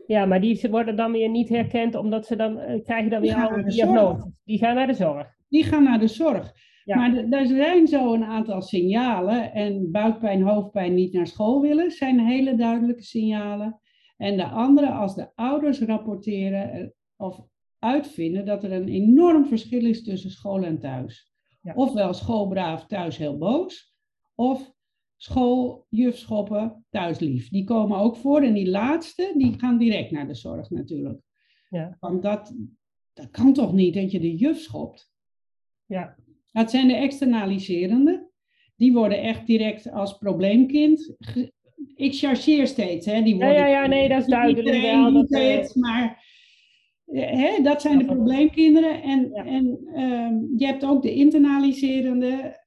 [0.06, 3.34] Ja, maar die worden dan weer niet herkend, omdat ze dan uh, krijgen dan weer
[3.34, 4.24] oude diagnoses.
[4.44, 5.36] Die gaan naar de zorg.
[5.48, 6.52] Die gaan naar de zorg.
[6.84, 9.52] Maar er zijn zo een aantal signalen.
[9.52, 13.80] En buikpijn, hoofdpijn, niet naar school willen, zijn hele duidelijke signalen.
[14.16, 17.44] En de andere, als de ouders rapporteren eh, of
[17.78, 21.32] uitvinden dat er een enorm verschil is tussen school en thuis.
[21.74, 23.94] Ofwel schoolbraaf, thuis heel boos.
[24.34, 24.72] Of
[25.16, 27.48] school, juf schoppen, thuis lief.
[27.48, 28.42] Die komen ook voor.
[28.42, 31.20] En die laatste, die gaan direct naar de zorg natuurlijk.
[31.70, 31.96] Ja.
[32.00, 32.54] Want dat,
[33.12, 35.12] dat kan toch niet dat je de juf schopt?
[35.86, 36.16] Ja.
[36.52, 38.30] Dat zijn de externaliserende.
[38.76, 41.16] Die worden echt direct als probleemkind.
[41.94, 43.22] Ik chargeer steeds, hè?
[43.22, 45.12] Die worden, ja, ja, ja, nee, dat is duidelijk wel.
[45.12, 46.24] Dat, steeds, maar
[47.04, 49.02] hè, dat zijn de probleemkinderen.
[49.02, 52.60] En, en ehm, je hebt ook de internaliserende,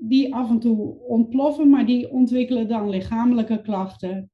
[0.00, 4.30] die af en toe ontploffen, maar die ontwikkelen dan lichamelijke klachten.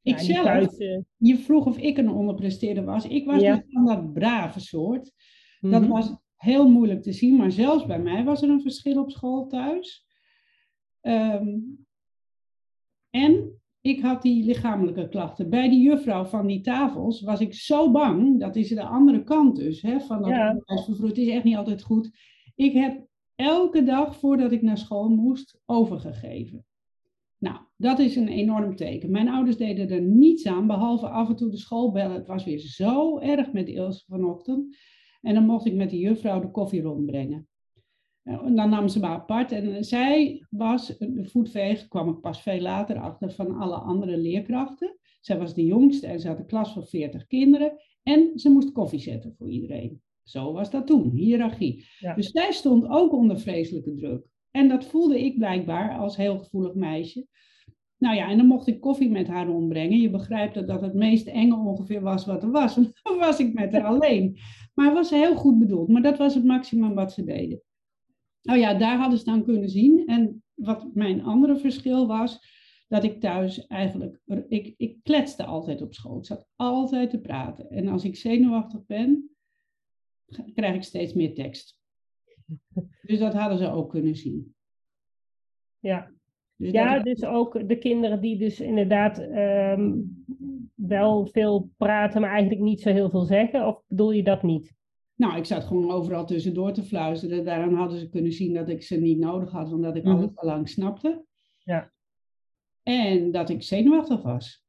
[0.00, 0.76] Ja, zelf,
[1.16, 3.06] je vroeg of ik een onderpresteerder was.
[3.06, 3.54] Ik was ja.
[3.54, 5.12] dus van dat brave soort.
[5.60, 5.90] Dat mhm.
[5.90, 9.46] was heel moeilijk te zien, maar zelfs bij mij was er een verschil op school
[9.46, 10.06] thuis.
[11.00, 11.58] Ehm,
[13.10, 15.50] en ik had die lichamelijke klachten.
[15.50, 19.56] Bij die juffrouw van die tafels was ik zo bang, dat is de andere kant
[19.56, 20.62] dus, hè, van dat ja.
[20.66, 22.10] Het is echt niet altijd goed.
[22.54, 26.64] Ik heb elke dag voordat ik naar school moest overgegeven.
[27.38, 29.10] Nou, dat is een enorm teken.
[29.10, 32.16] Mijn ouders deden er niets aan, behalve af en toe de school bellen.
[32.16, 34.76] Het was weer zo erg met Ilse vanochtend.
[35.22, 37.46] En dan mocht ik met de juffrouw de koffie rondbrengen.
[38.22, 42.42] Nou, en dan nam ze me apart en zij was, de voetveeg kwam ik pas
[42.42, 44.96] veel later achter van alle andere leerkrachten.
[45.20, 48.72] Zij was de jongste en ze had een klas van 40 kinderen en ze moest
[48.72, 50.02] koffie zetten voor iedereen.
[50.22, 51.86] Zo was dat toen, hiërarchie.
[52.14, 54.26] Dus zij stond ook onder vreselijke druk.
[54.50, 57.26] En dat voelde ik blijkbaar als heel gevoelig meisje.
[58.02, 60.00] Nou ja, en dan mocht ik koffie met haar rondbrengen.
[60.00, 62.74] Je begrijpt dat dat het meest enge ongeveer was wat er was.
[63.02, 64.38] dan was ik met haar alleen.
[64.74, 65.88] Maar het was heel goed bedoeld.
[65.88, 67.62] Maar dat was het maximum wat ze deden.
[68.42, 70.06] Nou ja, daar hadden ze dan kunnen zien.
[70.06, 72.40] En wat mijn andere verschil was,
[72.88, 76.18] dat ik thuis eigenlijk, ik, ik kletste altijd op school.
[76.18, 77.70] Ik zat altijd te praten.
[77.70, 79.30] En als ik zenuwachtig ben,
[80.54, 81.78] krijg ik steeds meer tekst.
[83.02, 84.54] Dus dat hadden ze ook kunnen zien.
[85.78, 86.12] Ja,
[86.62, 89.92] dus ja, dus ook de kinderen die dus inderdaad ehm,
[90.74, 93.66] wel veel praten, maar eigenlijk niet zo heel veel zeggen?
[93.66, 94.74] Of bedoel je dat niet?
[95.14, 97.44] Nou, ik zat gewoon overal tussendoor te fluisteren.
[97.44, 100.30] Daaraan hadden ze kunnen zien dat ik ze niet nodig had, omdat ik mm alles
[100.34, 101.24] al lang snapte.
[101.58, 101.92] Ja.
[102.82, 104.64] En dat ik zenuwachtig was.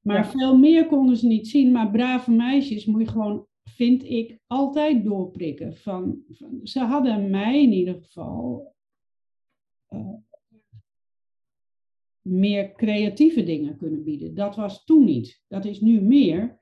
[0.00, 1.72] Maar veel meer konden ze niet zien.
[1.72, 5.76] Maar brave meisjes moet je gewoon, vind ik, altijd doorprikken.
[5.76, 8.72] Van, van ze hadden mij in ieder geval
[9.90, 10.14] uh,
[12.30, 14.34] meer creatieve dingen kunnen bieden.
[14.34, 15.42] Dat was toen niet.
[15.48, 16.58] Dat is nu meer.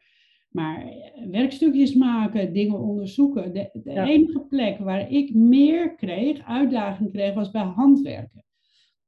[0.48, 3.52] Maar eh, werkstukjes maken, dingen onderzoeken.
[3.52, 8.44] De, de enige plek waar ik meer kreeg, uitdaging kreeg, was bij handwerken.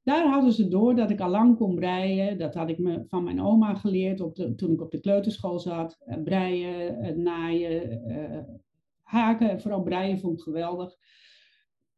[0.03, 2.37] Daar hadden ze door dat ik al lang kon breien.
[2.37, 5.59] Dat had ik me van mijn oma geleerd op de, toen ik op de kleuterschool
[5.59, 5.97] zat.
[6.05, 8.01] Eh, breien, eh, naaien,
[9.01, 9.61] haken.
[9.61, 10.95] Vooral breien vond ik geweldig.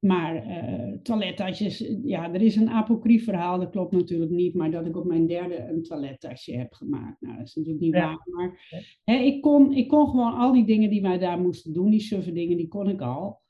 [0.04, 4.86] Maar uh, toilettasjes, ja, er is een apocrief verhaal, dat klopt natuurlijk niet, maar dat
[4.86, 7.22] ik op mijn derde een toilettasje heb gemaakt.
[7.22, 8.68] Nou, dat is natuurlijk niet waar, maar
[9.04, 12.00] hè, ik, kon, ik kon gewoon al die dingen die wij daar moesten doen, die
[12.00, 13.42] suffe dingen, die kon ik al.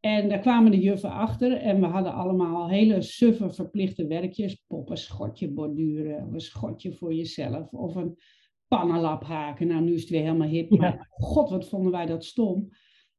[0.00, 4.64] En daar kwamen de juffen achter en we hadden allemaal hele suffe verplichte werkjes.
[4.66, 8.16] Poppen, schotje borduren, of een schotje voor jezelf, of een
[8.68, 9.66] pannenlap haken.
[9.66, 12.68] Nou, nu is het weer helemaal hip, maar god, wat vonden wij dat stom.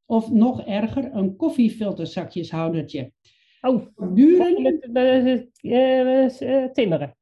[0.06, 3.12] Of nog erger, een koffiefilterzakjeshoudertje.
[3.60, 4.80] Oh, borduren?
[5.62, 7.16] Uh, timmeren.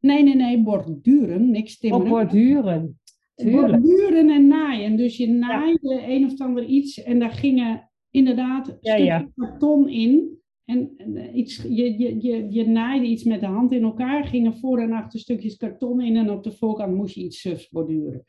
[0.00, 2.06] Nee, nee, nee, borduren, niks timmeren.
[2.06, 3.00] Oh, borduren.
[3.34, 3.82] tuurlijk.
[3.82, 4.96] borduren en naaien.
[4.96, 9.28] Dus je naaide een of ander iets en daar gingen inderdaad Ja, stukjes ja.
[9.34, 10.42] karton in.
[10.64, 14.24] En en, eh, iets, je, je, je, je naaide iets met de hand in elkaar,
[14.24, 17.68] gingen voor en achter stukjes karton in en op de voorkant moest je iets sufs
[17.68, 18.24] borduren.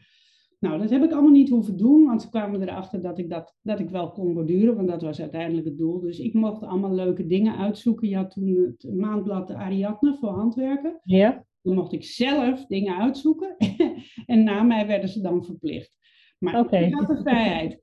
[0.68, 3.56] Nou, dat heb ik allemaal niet hoeven doen, want ze kwamen erachter dat ik, dat,
[3.62, 6.00] dat ik wel kon borduren, want dat was uiteindelijk het doel.
[6.00, 8.10] Dus ik mocht allemaal leuke dingen uitzoeken.
[8.10, 11.00] Je had toen het maandblad de Ariadne voor handwerken.
[11.04, 11.46] Ja?
[11.62, 13.56] Dan mocht ik zelf dingen uitzoeken
[14.26, 15.98] en na mij werden ze dan verplicht.
[16.40, 16.78] Maar Oké.
[16.78, 17.80] ik had de vrijheid.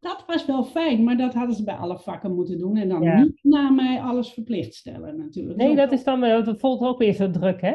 [0.00, 3.02] Dat was wel fijn, maar dat hadden ze bij alle vakken moeten doen en dan
[3.02, 3.22] Ja.
[3.22, 5.58] niet na mij alles verplicht stellen natuurlijk.
[5.58, 7.74] Nee, dat is dan wel, dat voelt ook weer zo druk, hè?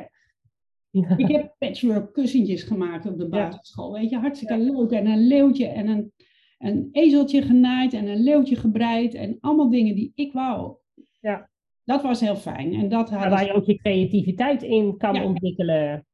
[0.92, 1.18] Ja.
[1.18, 4.92] Ik heb patchwork kussentjes gemaakt op de basisschool, weet je, hartstikke leuk.
[4.92, 6.12] En een leeuwtje en een,
[6.58, 10.76] een ezeltje genaaid en een leeuwtje gebreid en allemaal dingen die ik wou.
[11.20, 11.50] Ja.
[11.84, 12.74] Dat was heel fijn.
[12.74, 15.24] En dat hadden waar je ook je creativiteit in kan Ja.
[15.24, 16.06] ontwikkelen.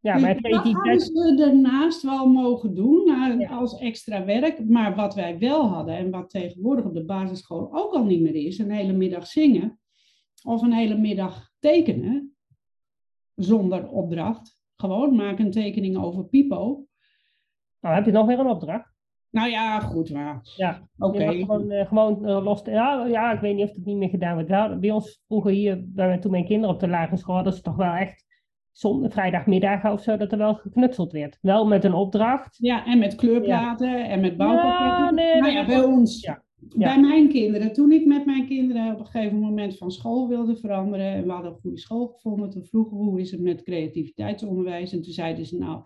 [0.00, 1.02] Ja, Dus maar dat hadden creativiteit...
[1.02, 4.68] ze daarnaast wel mogen doen als extra werk.
[4.68, 8.34] Maar wat wij wel hadden en wat tegenwoordig op de basisschool ook al niet meer
[8.34, 9.78] is, een hele middag zingen
[10.44, 12.35] of een hele middag tekenen
[13.36, 14.58] zonder opdracht.
[14.76, 16.86] Gewoon maak een tekening over Pipo.
[17.80, 18.94] Nou, heb je nog weer een opdracht?
[19.30, 20.40] Nou ja, goed maar.
[20.56, 20.88] Ja.
[20.98, 21.32] Oké.
[21.32, 22.62] Gewoon, eh, gewoon eh, los...
[22.64, 24.80] Ja, ja, ik weet niet of het niet meer gedaan wordt.
[24.80, 27.76] Bij ons vroeger hier, bij, toen mijn kinderen op de lagere school hadden, ze toch
[27.76, 28.24] wel echt
[28.72, 31.38] zon, vrijdagmiddagen of zo, dat er wel geknutseld werd.
[31.40, 32.56] Wel met een opdracht.
[32.60, 35.04] Ja, en met kleurplaten en met bouwpakketten.
[35.04, 36.20] Ja, nee, nou ja, bij ons.
[36.20, 36.42] ja,
[36.74, 40.56] Bij mijn kinderen, toen ik met mijn kinderen op een gegeven moment van school wilde
[40.56, 43.62] veranderen en we hadden een goede school gevonden, toen vroegen we hoe is het met
[43.62, 45.82] creativiteitsonderwijs en toen zeiden ze nou,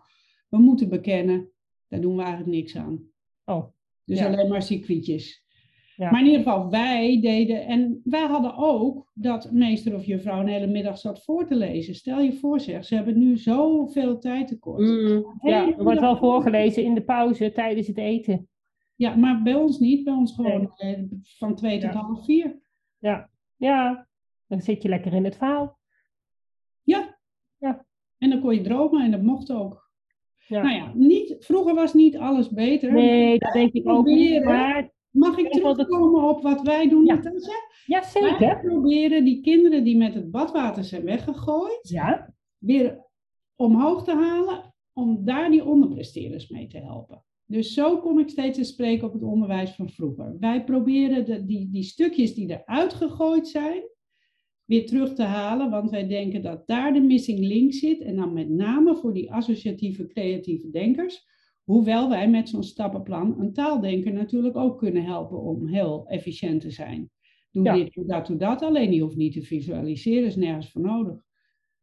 [0.49, 1.49] we moeten bekennen,
[1.89, 3.01] daar doen we eigenlijk niks aan.
[3.45, 3.65] Oh,
[4.05, 4.27] Dus Ja.
[4.27, 5.45] alleen maar circuitjes.
[5.97, 6.11] Ja.
[6.11, 10.47] Maar in ieder geval, wij deden, en wij hadden ook dat meester of juffrouw een
[10.49, 11.95] hele middag zat voor te lezen.
[11.95, 14.81] Stel je voor zeg, ze hebben nu zoveel tijd tekort.
[14.81, 18.49] Mm, ja, er wordt wel voorgelezen in de pauze tijdens het eten.
[19.01, 22.59] Ja, maar bij ons niet, bij ons gewoon eh, van twee tot half vier.
[22.99, 24.07] Ja, ja,
[24.47, 25.79] dan zit je lekker in het verhaal.
[26.83, 27.19] Ja.
[27.59, 27.87] Ja.
[28.19, 29.91] En dan kon je dromen en dat mocht ook.
[30.47, 30.63] Ja.
[30.63, 32.93] Nou ja, niet, vroeger was niet alles beter.
[32.93, 34.45] Nee, dat denk ik ook niet.
[34.45, 37.15] Maar Mag ik terugkomen op wat wij doen, Ja.
[37.15, 37.55] Natasja?
[37.87, 38.61] ja, Wij zeker.
[38.61, 43.05] proberen die kinderen die met het badwater zijn weggegooid, Ja, weer
[43.57, 47.25] omhoog te halen, om daar die onderpresteerders mee te helpen.
[47.51, 50.37] Dus zo kom ik steeds te spreken op het onderwijs van vroeger.
[50.41, 53.83] Wij proberen de, die, die stukjes die eruit gegooid zijn,
[54.65, 58.01] weer terug te halen, want wij denken dat daar de missing link zit.
[58.01, 61.27] En dan met name voor die associatieve creatieve denkers.
[61.65, 66.71] Hoewel wij met zo'n stappenplan een taaldenker natuurlijk ook kunnen helpen om heel efficiënt te
[66.71, 67.11] zijn.
[67.51, 67.75] Doe Ja.
[67.75, 68.63] dit, doe dat, doe dat.
[68.63, 71.29] Alleen die hoeft niet te visualiseren, is nergens voor nodig.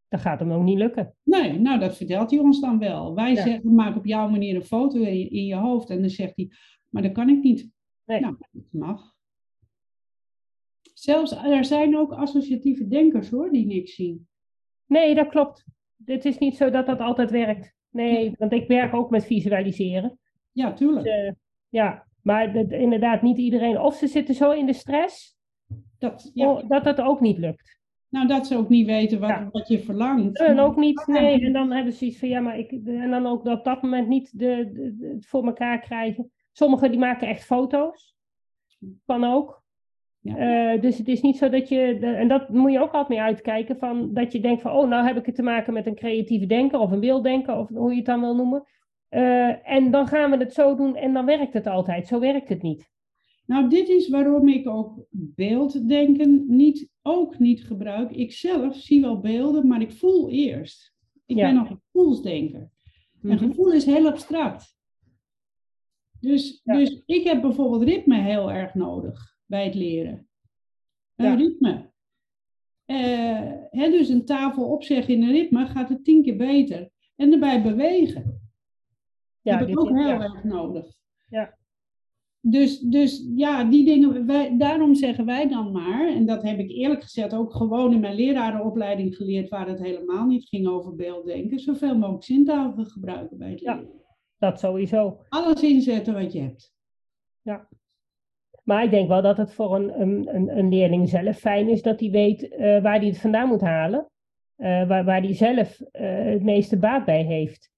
[0.10, 1.14] Dat gaat hem ook niet lukken.
[1.24, 3.16] Nee, nou dat vertelt hij ons dan wel.
[3.16, 3.44] Wij Ja.
[3.44, 5.90] zeggen, maak op jouw manier een foto in je, in je hoofd.
[5.90, 6.50] En dan zegt hij,
[6.90, 7.70] maar dat kan ik niet.
[8.06, 8.20] Nee.
[8.20, 9.16] Nou, dat mag.
[10.94, 14.28] Zelfs, er zijn ook associatieve denkers hoor, die niks zien.
[14.86, 15.66] Nee, dat klopt.
[16.06, 17.76] Het is niet zo dat dat altijd werkt.
[17.90, 20.20] Nee, want ik werk ook met visualiseren.
[20.52, 21.06] Ja, tuurlijk.
[21.06, 21.32] Dus, eh,
[21.70, 23.80] ja, maar dat- inderdaad, niet iedereen.
[23.82, 25.36] Of ze zitten zo in de stress,
[25.98, 26.62] Dat, ja.
[26.68, 27.80] dat het ook niet lukt.
[28.10, 29.50] Nou, dat ze ook niet weten wat, Ja.
[29.52, 30.40] wat je verlangt.
[30.40, 31.46] En ook niet, nee.
[31.46, 32.72] En dan hebben ze iets van, ja, maar ik...
[32.86, 36.32] En dan ook op dat moment niet de, de- de- het voor elkaar krijgen.
[36.52, 38.16] Sommigen die maken echt foto's.
[39.06, 39.64] Kan ook.
[40.20, 40.36] Ja.
[40.74, 41.82] Eh, dus het is niet zo dat je...
[42.02, 43.78] en dat moet je ook altijd mee uitkijken.
[43.78, 46.46] Van, dat je denkt van, oh, nou heb ik het te maken met een creatieve
[46.46, 46.80] denker.
[46.80, 48.64] Of een beelddenker, of hoe je het dan wil noemen.
[49.10, 52.08] Eh, en dan gaan we het zo doen en dan werkt het altijd.
[52.08, 52.90] Zo werkt het niet.
[53.46, 58.12] Nou, dit is waarom ik ook beelddenken niet, ook niet gebruik.
[58.12, 60.94] Ik zelf zie wel beelden, maar ik voel eerst.
[61.26, 61.46] Ik Ja.
[61.46, 62.60] ben nog een gevoelsdenker.
[63.22, 63.38] En Mhm.
[63.38, 64.76] gevoel is heel abstract.
[66.20, 66.74] Dus, Ja.
[66.78, 70.28] dus ik heb bijvoorbeeld ritme heel erg nodig bij het leren.
[71.16, 71.36] Een Ja.
[71.36, 71.92] ritme.
[72.86, 76.90] Eh, hè, dus een tafel opzeggen in een ritme gaat het tien keer beter.
[77.16, 78.52] En erbij bewegen.
[79.42, 80.86] Ja, heb ik ook heel erg nodig.
[81.30, 81.57] Ja.
[82.50, 86.70] Dus, dus ja, die dingen, wij, daarom zeggen wij dan maar, en dat heb ik
[86.72, 91.60] eerlijk gezegd ook gewoon in mijn lerarenopleiding geleerd, waar het helemaal niet ging over beelddenken,
[91.60, 93.74] zoveel mogelijk zintuigen gebruiken bij het Ja.
[93.76, 93.92] leren.
[94.38, 95.20] Dat sowieso.
[95.30, 96.76] Alles inzetten wat je hebt.
[98.64, 102.00] Maar ik denk wel dat het voor een, een, een, leerling zelf fijn is dat
[102.00, 104.10] hij weet eh, waar hij het vandaan moet halen.
[104.56, 107.72] eh, waar, waar hij zelf eh, het meeste baat bij heeft.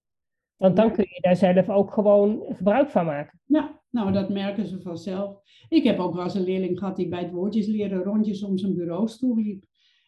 [0.56, 0.92] Want dan Ja.
[0.92, 3.40] kun je daar zelf ook gewoon gebruik van maken.
[3.44, 5.40] Ja, nou dat merken ze vanzelf.
[5.68, 8.58] Ik heb ook wel eens een leerling gehad die bij het woordjes leren rondjes om
[8.58, 9.64] zijn bureaustoel liep.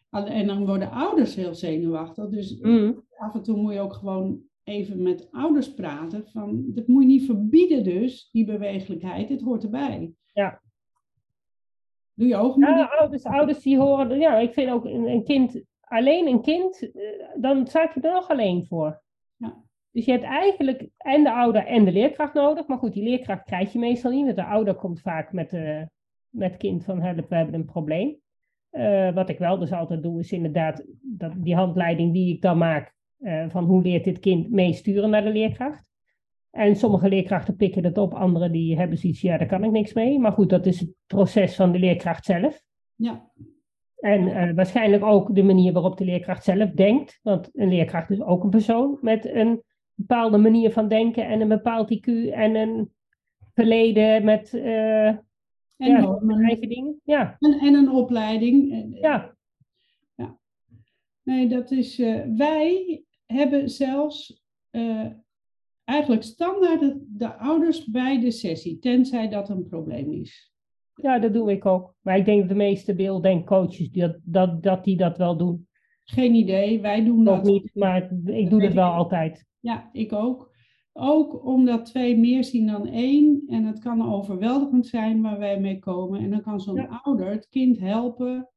[0.09, 2.29] En dan worden ouders heel zenuwachtig.
[2.29, 3.03] Dus Mm.
[3.17, 7.07] af en toe moet je ook gewoon even met ouders praten van, dat moet je
[7.07, 10.13] niet verbieden dus, die bewegelijkheid, het hoort erbij.
[10.33, 10.61] Ja.
[12.13, 15.63] Doe je ogen Ja, ouders, ouders die horen, ja, ik vind ook een, een kind,
[15.81, 17.01] alleen een kind, eh,
[17.41, 19.01] dan sta je er nog alleen voor.
[19.93, 22.67] Dus je hebt eigenlijk en de ouder en de leerkracht nodig.
[22.67, 24.23] Maar goed, die leerkracht krijg je meestal niet.
[24.23, 25.81] Want de ouder komt vaak met, uh,
[26.29, 28.15] met kind van help, we hebben een probleem.
[28.71, 32.57] Uh, wat ik wel dus altijd doe, is inderdaad dat, die handleiding die ik dan
[32.57, 32.93] maak.
[33.19, 35.85] Uh, van hoe leert dit kind meesturen naar de leerkracht.
[36.51, 39.93] En sommige leerkrachten pikken het op, andere die hebben zoiets, ja, daar kan ik niks
[39.93, 40.19] mee.
[40.19, 42.61] Maar goed, dat is het proces van de leerkracht zelf.
[42.95, 43.31] Ja.
[43.99, 47.19] En uh, waarschijnlijk ook de manier waarop de leerkracht zelf denkt.
[47.21, 49.63] Want een leerkracht is ook een persoon met een
[49.95, 52.91] bepaalde manier van denken en een bepaald IQ en een
[53.53, 55.21] verleden met uh, En
[55.77, 56.43] ja, normen.
[56.43, 56.99] eigen dingen.
[57.03, 58.71] Ja, En, en een opleiding.
[58.71, 59.31] Eh, ja,
[61.23, 61.99] Nee, dat is.
[61.99, 65.05] eh, wij hebben zelfs eh,
[65.83, 70.51] eigenlijk standaard de, de ouders bij de sessie, tenzij dat een probleem is.
[70.95, 71.95] ja, dat doe ik ook.
[72.01, 75.67] Maar ik denk dat de meeste beelddenkcoaches dat, dat, dat die dat wel doen.
[76.03, 77.45] Geen idee, wij doen Nog dat.
[77.45, 79.45] niet, maar ik doe het wel altijd.
[79.63, 80.51] Ja, ik ook.
[80.93, 83.43] Ook omdat twee meer zien dan één.
[83.47, 86.19] En het kan overweldigend zijn waar wij mee komen.
[86.19, 87.01] En dan kan zo'n Ja.
[87.03, 88.49] ouder het kind helpen.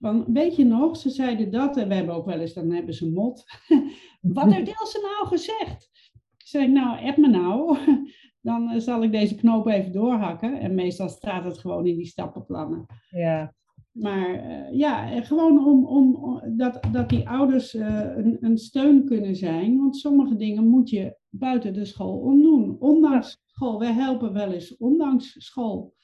[0.00, 1.76] Van, weet je nog, ze zeiden dat.
[1.76, 3.44] En we hebben ook wel eens, dan hebben ze mot.
[4.20, 5.90] Wat heeft Ilse nou gezegd?
[6.36, 7.76] Zeg ik, nou, app me nou.
[8.40, 10.60] Dan eh, zal ik deze knoop even doorhakken.
[10.60, 12.86] En meestal staat het gewoon in die stappenplannen.
[13.10, 13.54] Ja,
[13.94, 19.04] Maar eh, ja, gewoon om, om, om- dat, dat die ouders eh, een, een steun
[19.04, 19.78] kunnen zijn.
[19.78, 22.76] Want sommige dingen moet je buiten de school omdoen.
[22.80, 23.78] Ondanks school.
[23.78, 25.94] Wij helpen wel eens ondanks school.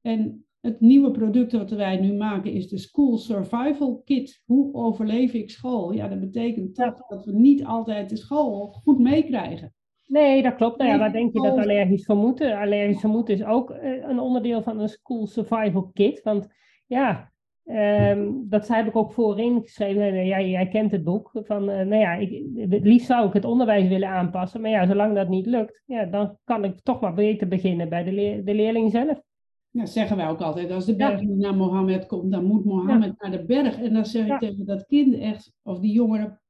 [0.00, 4.42] En het nieuwe product wat wij nu maken is de School Survival Kit.
[4.44, 5.92] Hoe overleef ik school?
[5.92, 9.74] Ja, dat betekent toch dat we niet altijd de school goed meekrijgen.
[10.06, 10.78] nee, dat klopt.
[10.78, 12.58] Nou ja, waar denk je dat allergisch vermoeden?
[12.58, 16.22] Allergisch vermoeden is ook eh, een onderdeel van een school survival kit.
[16.22, 16.48] Want
[16.86, 17.31] ja,
[17.64, 20.02] ehm, dat heb ik ook voorin geschreven.
[20.02, 21.30] En, jij, jij kent het boek.
[21.32, 24.60] Van, eh, nou ja, ik, het liefst zou ik het onderwijs willen aanpassen.
[24.60, 28.04] Maar ja, zolang dat niet lukt, ja, dan kan ik toch maar beter beginnen bij
[28.04, 29.22] de, leer, de leerling zelf.
[29.70, 30.70] Ja, zeggen wij ook altijd.
[30.70, 33.80] Als de berg naar Mohammed komt, dan moet Mohammed naar de berg.
[33.80, 36.40] En dan zeg ik tegen dat kind echt, of die jongere.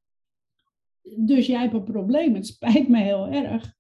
[1.17, 2.35] Dus jij hebt een probleem.
[2.35, 3.75] Het spijt me heel erg.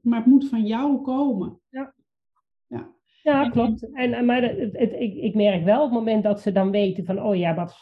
[0.00, 1.60] Maar het moet van jou komen.
[1.68, 1.94] Ja,
[3.32, 3.92] En- klopt.
[3.92, 6.70] En, en- maar het, het- ik, ik merk wel op het moment dat ze dan
[6.70, 7.76] weten van, oh ja, wat,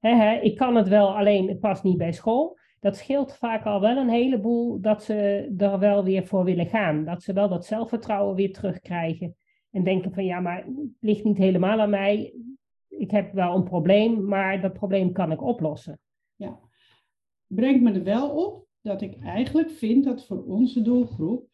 [0.00, 2.58] hè, hè, ik kan het wel, alleen het past niet bij school.
[2.80, 5.14] Dat scheelt vaak al wel een heleboel dat ze
[5.58, 7.04] er wel weer voor willen gaan.
[7.04, 9.36] Dat ze wel dat zelfvertrouwen weer terugkrijgen.
[9.70, 12.34] En denken van, ja, maar het ligt niet helemaal aan mij.
[12.88, 15.98] Ik heb wel een probleem, maar dat probleem kan ik oplossen.
[16.36, 16.58] Ja.
[17.46, 21.46] Brengt me er wel op dat ik eigenlijk vind dat voor onze doelgroep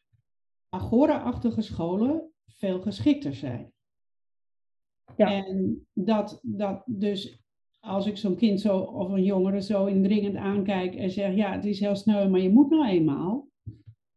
[0.69, 2.32] Agora-achtige scholen
[2.65, 3.73] veel geschikter zijn.
[5.17, 5.33] Ja.
[5.33, 7.43] En dat, dat dus
[7.81, 11.65] als ik zo'n kind zo of een jongere zo indringend aankijk en zeg, ja, het
[11.65, 13.49] is heel sneu, maar je moet nou eenmaal.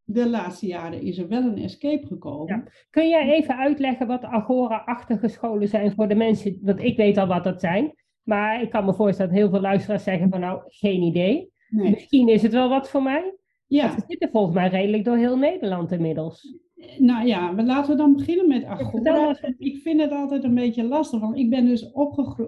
[0.04, 2.48] De laatste jaren is er wel een escape gekomen.
[2.48, 2.64] Ja.
[2.90, 6.60] Kun jij even uitleggen wat Agora-achtige scholen zijn voor de mensen?
[6.62, 7.94] Want ik weet al wat dat zijn.
[8.24, 11.52] Maar ik kan me voorstellen dat heel veel luisteraars zeggen van nou, geen idee.
[11.70, 11.90] Nee.
[11.90, 13.36] Misschien is het wel wat voor mij.
[13.68, 16.64] Ja, Ze zitten volgens mij redelijk door heel Nederland inmiddels.
[16.98, 19.38] Nou ja, laten we dan beginnen met Agora.
[19.58, 21.92] Ik vind het altijd een beetje lastig, want ik ben dus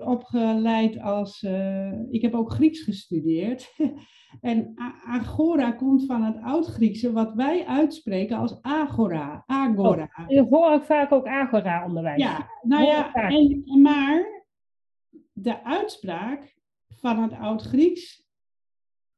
[0.03, 3.73] opgeleid als, eh, ik heb ook Grieks gestudeerd.
[4.41, 4.73] En
[5.05, 9.43] Agora komt van het Oud-Griekse, wat wij uitspreken als Agora.
[9.45, 10.09] Agora.
[10.28, 12.23] Je hoor ik vaak ook Agora-onderwijs.
[12.23, 14.45] Ja, nou ja, en, maar
[15.34, 16.55] de uitspraak
[16.88, 18.28] van het Oud-Grieks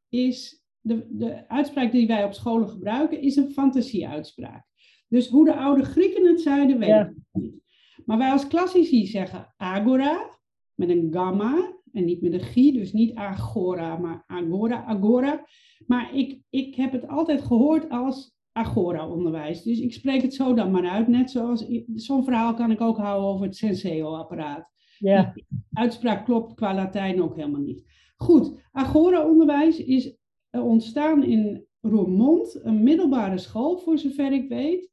[0.10, 4.69] is, de, de uitspraak die wij op scholen gebruiken, is een fantasieuitspraak.
[5.10, 7.06] Dus hoe de oude Grieken het zeiden, weet Ja.
[7.06, 7.62] ik niet.
[8.06, 10.38] Maar wij als klassici zeggen agora,
[10.76, 15.46] met een gamma, en niet met een gi, dus niet agora, maar agora, agora.
[15.88, 19.64] Maar ik, ik heb het altijd gehoord als agora-onderwijs.
[19.64, 22.98] Dus ik spreek het zo dan maar uit, net zoals, zo'n verhaal kan ik ook
[22.98, 25.34] houden over het Senseo-apparaat Ja.
[25.74, 27.84] uitspraak klopt qua Latijn ook helemaal niet.
[28.18, 30.16] Goed, Agora-onderwijs is
[30.50, 34.90] eh, ontstaan in Roermond, een middelbare school voor zover ik weet.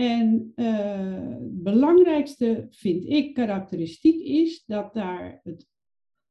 [0.00, 5.68] En eh, het belangrijkste, vind ik, karakteristiek is dat daar het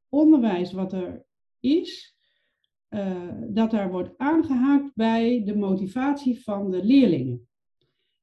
[0.09, 1.25] onderwijs wat er
[1.59, 2.17] is,
[2.87, 7.47] eh, dat daar wordt aangehaakt bij de motivatie van de leerlingen.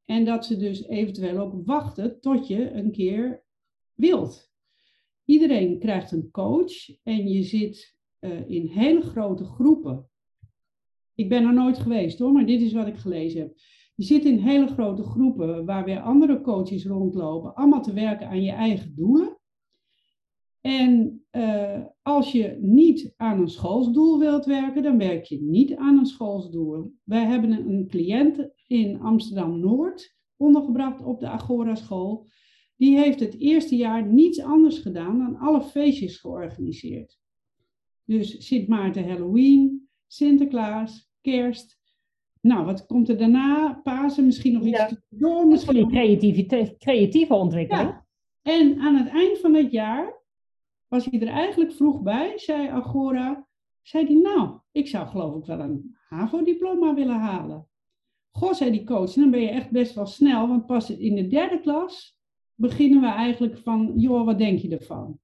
[0.05, 3.45] En dat ze dus eventueel ook wachten tot je een keer
[3.95, 4.53] wilt.
[5.25, 10.09] Iedereen krijgt een coach en je zit eh, in hele grote groepen
[11.15, 13.59] Ik ben er nooit geweest hoor, maar dit is wat ik gelezen heb.
[13.97, 18.43] Je zit in hele grote groepen waar weer andere coaches rondlopen, allemaal te werken aan
[18.43, 19.39] je eigen doelen.
[20.61, 25.99] En uh, als je niet aan een schoolsdoel wilt werken, dan werk je niet aan
[25.99, 26.95] een schoolsdoel.
[27.03, 32.27] Wij hebben een cliënt in Amsterdam-Noord ondergebracht op de Agora school.
[32.77, 37.19] Die heeft het eerste jaar niets anders gedaan dan alle feestjes georganiseerd.
[38.05, 41.79] Dus Sint Maarten Halloween, Sinterklaas, Kerst.
[42.47, 43.81] Nou, wat komt er daarna?
[43.83, 44.91] Pasen, misschien nog iets ja.
[45.09, 45.47] door.
[45.47, 47.89] Misschien die creativiteit, creatieve ontwikkeling.
[47.89, 48.07] Ja.
[48.43, 50.15] En aan het eind van het jaar
[50.89, 53.47] was hij er eigenlijk vroeg bij, zei Agora.
[53.83, 57.69] Zei hij, nou, ik zou geloof ik wel een HAVO-diploma willen halen.
[58.31, 61.27] Goh, zei die coach, dan ben je echt best wel snel, want pas in de
[61.27, 62.19] derde klas
[62.55, 65.19] beginnen we eigenlijk van, joh, wat denk je ervan?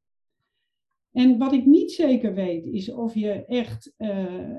[1.12, 4.08] En wat ik niet zeker weet, is of je echt uh,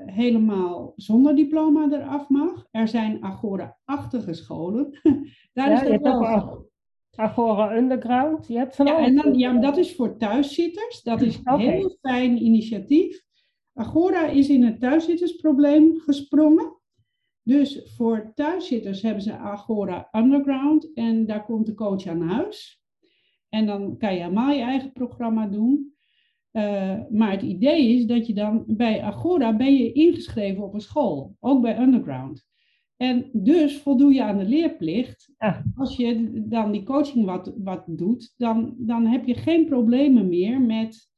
[0.06, 2.66] helemaal zonder diploma eraf mag.
[2.70, 4.98] Er zijn Agora-achtige scholen.
[5.52, 6.72] Daar ja, is het wel.
[7.16, 11.02] Agora Underground, je hebt van ja, en dan, ja, maar dat is voor thuiszitters.
[11.02, 13.22] Dat is een heel fijn initiatief.
[13.72, 16.76] Agora is in het thuiszittersprobleem gesprongen.
[17.42, 22.82] Dus voor thuiszitters hebben ze Agora Underground en daar komt de coach aan huis.
[23.48, 25.93] En dan kan je helemaal je eigen programma doen.
[26.56, 30.80] Uh, maar het idee is dat je dan bij Agora ben je ingeschreven op een
[30.80, 32.46] school, ook bij Underground.
[32.96, 35.32] En dus voldoe je aan de leerplicht.
[35.76, 40.60] Als je dan die coaching wat, wat doet, dan, dan heb je geen problemen meer
[40.60, 41.08] met,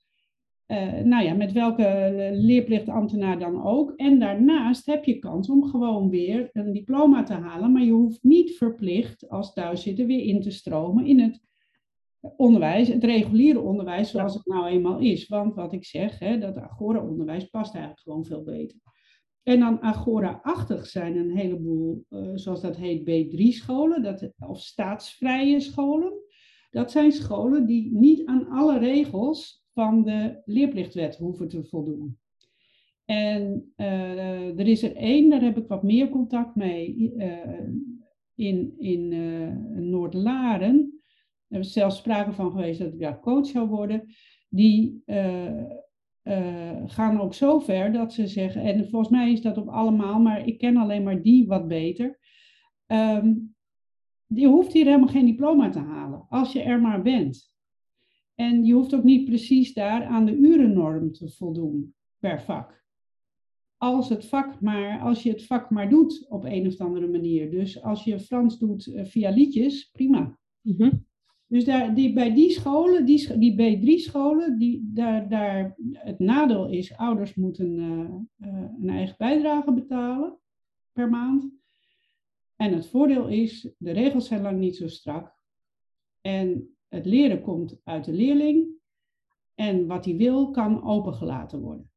[0.67, 3.93] uh, nou ja, met welke leerplichtambtenaar dan ook.
[3.97, 8.23] En daarnaast heb je kans om gewoon weer een diploma te halen, maar je hoeft
[8.23, 11.41] niet verplicht als thuiszitter weer in te stromen in het
[12.21, 15.29] onderwijs, het reguliere onderwijs zoals het nou eenmaal is.
[15.29, 18.79] Want wat ik zeg, hè, dat agora-onderwijs past eigenlijk gewoon veel beter.
[19.43, 26.13] En dan Agora-achtig zijn een heleboel, uh, zoals dat heet, B3-scholen, dat, of staatsvrije scholen.
[26.71, 32.19] Dat zijn scholen die niet aan alle regels van de leerplichtwet hoeven te voldoen.
[33.05, 37.61] En uh, er is er één, daar heb ik wat meer contact mee, uh,
[38.35, 39.09] in, in
[39.91, 40.96] Noord-Laren.
[41.49, 44.15] Er is zelfs sprake van geweest dat ik daar coach zou worden.
[44.49, 45.63] Die uh,
[46.87, 50.47] gaan ook zo ver dat ze zeggen, en volgens mij is dat op allemaal, maar
[50.47, 52.19] ik ken alleen maar die wat beter.
[52.87, 53.55] Um,
[54.27, 57.55] je hoeft hier helemaal geen diploma te halen, als je er maar bent.
[58.35, 62.85] En je hoeft ook niet precies daar aan de urennorm te voldoen per vak.
[63.77, 67.51] Als, het vak maar, als je het vak maar doet op een of andere manier.
[67.51, 70.39] Dus als je Frans doet uh, via liedjes, prima.
[70.61, 71.05] Mm
[71.47, 76.97] dus daar, die, bij die scholen, die, die B3-scholen, die, daar, daar, het nadeel is,
[76.97, 80.39] ouders moeten uh, uh, een eigen bijdrage betalen
[80.93, 81.49] per maand.
[82.57, 85.35] En het voordeel is, de regels zijn lang niet zo strak.
[86.21, 88.69] En het leren komt uit de leerling.
[89.55, 91.91] En wat hij wil, kan opengelaten worden.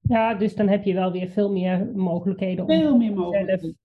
[0.00, 3.78] Ja, dus dan heb je wel weer veel meer mogelijkheden veel om meer mogelijkheden.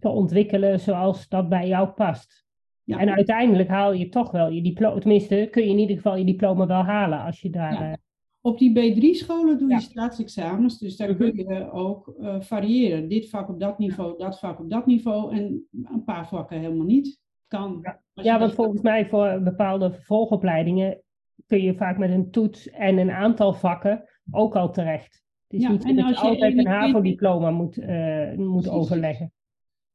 [0.00, 2.41] te ontwikkelen zoals dat bij jou past.
[2.84, 2.98] Ja.
[2.98, 6.24] En uiteindelijk haal je toch wel je diploma, tenminste kun je in ieder geval je
[6.24, 7.72] diploma wel halen als je daar...
[7.72, 7.90] Ja.
[7.90, 7.96] Eh,
[8.40, 13.08] op die B3-scholen doe je staatsexamens, dus daar kun je ook uh, variëren.
[13.08, 16.86] Dit vak op dat niveau, dat vak op dat niveau en een paar vakken helemaal
[16.86, 17.20] niet.
[17.48, 17.78] Kan.
[17.82, 21.02] Ja, ja want volgens mij voor bepaalde vervolgopleidingen
[21.46, 25.22] kun je vaak met een toets en een aantal vakken ook al terecht.
[25.48, 29.32] Het is niet dat je, altijd een HAVO-diploma moet, uh, moet overleggen.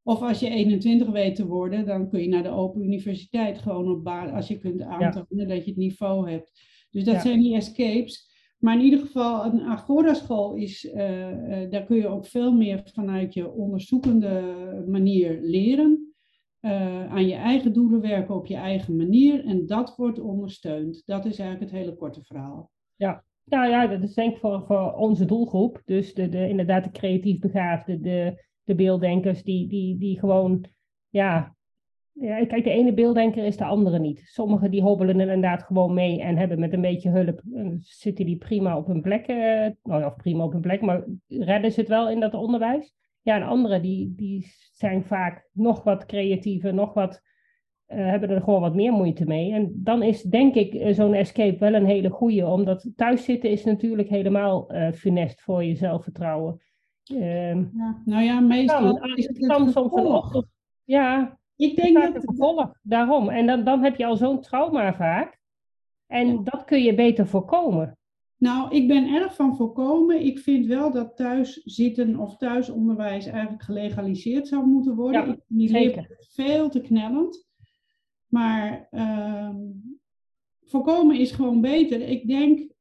[0.07, 3.91] Of als je 21 weet te worden, dan kun je naar de Open Universiteit gewoon
[3.91, 6.51] op basis, als je kunt aantonen dat je het niveau hebt.
[6.91, 8.35] Dus dat zijn die escapes.
[8.57, 12.81] Maar in ieder geval, een Agora-school is, uh, uh, daar kun je ook veel meer
[12.93, 14.43] vanuit je onderzoekende
[14.87, 16.13] manier leren.
[16.61, 19.45] Uh, aan je eigen doelen werken op je eigen manier.
[19.45, 21.01] En dat wordt ondersteund.
[21.05, 22.71] Dat is eigenlijk het hele korte verhaal.
[22.95, 25.81] Ja, nou ja, dat is denk ik voor, voor onze doelgroep.
[25.85, 30.65] Dus de, de, inderdaad de creatief begaafde, de de beelddenkers die, die, die gewoon,
[31.09, 31.55] ja,
[32.13, 34.21] ja, kijk, de ene beelddenker is de andere niet.
[34.25, 38.37] Sommigen die hobbelen inderdaad gewoon mee en hebben met een beetje hulp, eh, zitten die
[38.37, 41.89] prima op hun plek, uh, nou of prima op hun plek, maar redden ze het
[41.89, 42.95] wel in dat onderwijs.
[43.21, 47.21] Ja, en anderen die, die zijn vaak nog wat creatiever, nog wat,
[47.87, 49.53] uh, hebben er gewoon wat meer moeite mee.
[49.53, 54.09] En dan is denk ik zo'n escape wel een hele goede, omdat thuiszitten is natuurlijk
[54.09, 56.61] helemaal funest voor je zelfvertrouwen.
[57.09, 60.47] Uh, ja, nou ja, meestal kan, is het, kan soms een optocht.
[60.83, 62.71] Ja, ik denk dat het gevolg.
[62.81, 63.29] Daarom.
[63.29, 65.39] En dan, dan heb je al zo'n trauma vaak.
[66.07, 67.97] En dat kun je beter voorkomen.
[68.37, 70.25] Nou, ik ben erg van voorkomen.
[70.25, 75.21] Ik vind wel dat thuis zitten of thuisonderwijs eigenlijk gelegaliseerd zou moeten worden.
[75.21, 77.47] Ja, ik vind die leeftijd veel te knellend.
[78.27, 79.57] Maar ehm,
[80.65, 82.01] voorkomen is gewoon beter.
[82.01, 82.71] Ik denk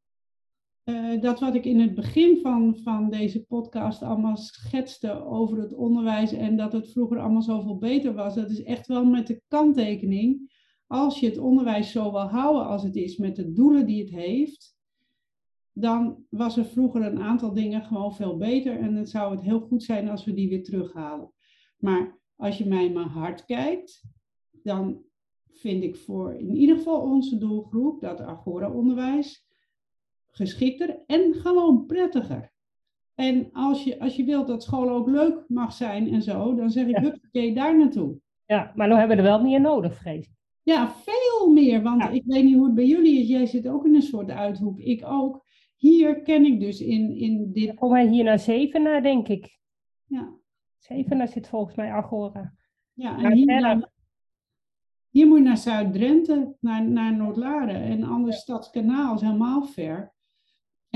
[0.86, 5.74] eh, dat wat ik in het begin van, van deze podcast allemaal schetste over het
[5.74, 9.42] onderwijs en dat het vroeger allemaal zoveel beter was, dat is echt wel met de
[9.48, 10.54] kanttekening.
[10.86, 14.10] Als je het onderwijs zo wil houden als het is met de doelen die het
[14.10, 14.76] heeft,
[15.72, 19.60] dan was er vroeger een aantal dingen gewoon veel beter en dan zou het heel
[19.60, 21.32] goed zijn als we die weer terughalen.
[21.78, 24.02] Maar als je mij mijn hart kijkt,
[24.62, 25.02] dan
[25.48, 29.45] vind ik voor in ieder geval onze doelgroep dat Agora-onderwijs
[30.36, 32.52] geschikter en gewoon prettiger.
[33.14, 36.70] En als je, als je wilt dat school ook leuk mag zijn en zo, dan
[36.70, 37.00] zeg ik, Ja.
[37.02, 38.16] huppakee, daar naartoe.
[38.46, 40.34] Ja, maar dan hebben we er wel meer nodig, vrees ik.
[40.62, 42.08] Ja, veel meer, want Ja.
[42.08, 43.28] ik weet niet hoe het bij jullie is.
[43.28, 45.44] Jij zit ook in een soort uithoek, ik ook.
[45.76, 49.58] Hier ken ik dus in, in dit, Kom wij hier naar Zevenaar, denk ik.
[50.06, 50.32] ja,
[50.78, 52.54] Zevenaar zit volgens mij Agora.
[52.92, 53.90] ja Maar en hier,
[55.10, 60.14] hier moet je naar Zuid-Drenthe, naar, naar Noord-Laren en anders Stadskanaal is helemaal ver.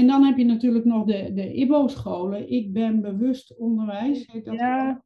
[0.01, 2.51] En dan heb je natuurlijk nog de, de IBO-scholen.
[2.53, 4.27] Ik ben bewust onderwijs.
[4.33, 5.03] Heet dat Ja.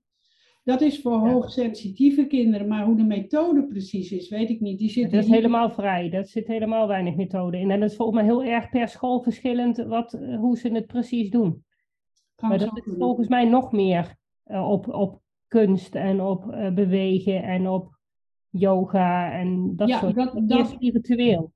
[0.64, 1.32] Dat is voor Ja.
[1.32, 4.78] hoogsensitieve kinderen, maar hoe de methode precies is, weet ik niet.
[4.78, 6.10] Die zitten Dat is hier- helemaal vrij.
[6.10, 7.70] Dat zit helemaal weinig methode in.
[7.70, 10.86] En dat is volgens mij heel erg per school verschillend wat, eh, hoe ze het
[10.86, 11.64] precies doen.
[12.34, 14.14] kan Maar dat is volgens mij nog meer
[14.44, 17.98] eh, op, op kunst en op eh, bewegen en op
[18.50, 21.52] yoga en dat Ja, soort dat- dat- spiritueel.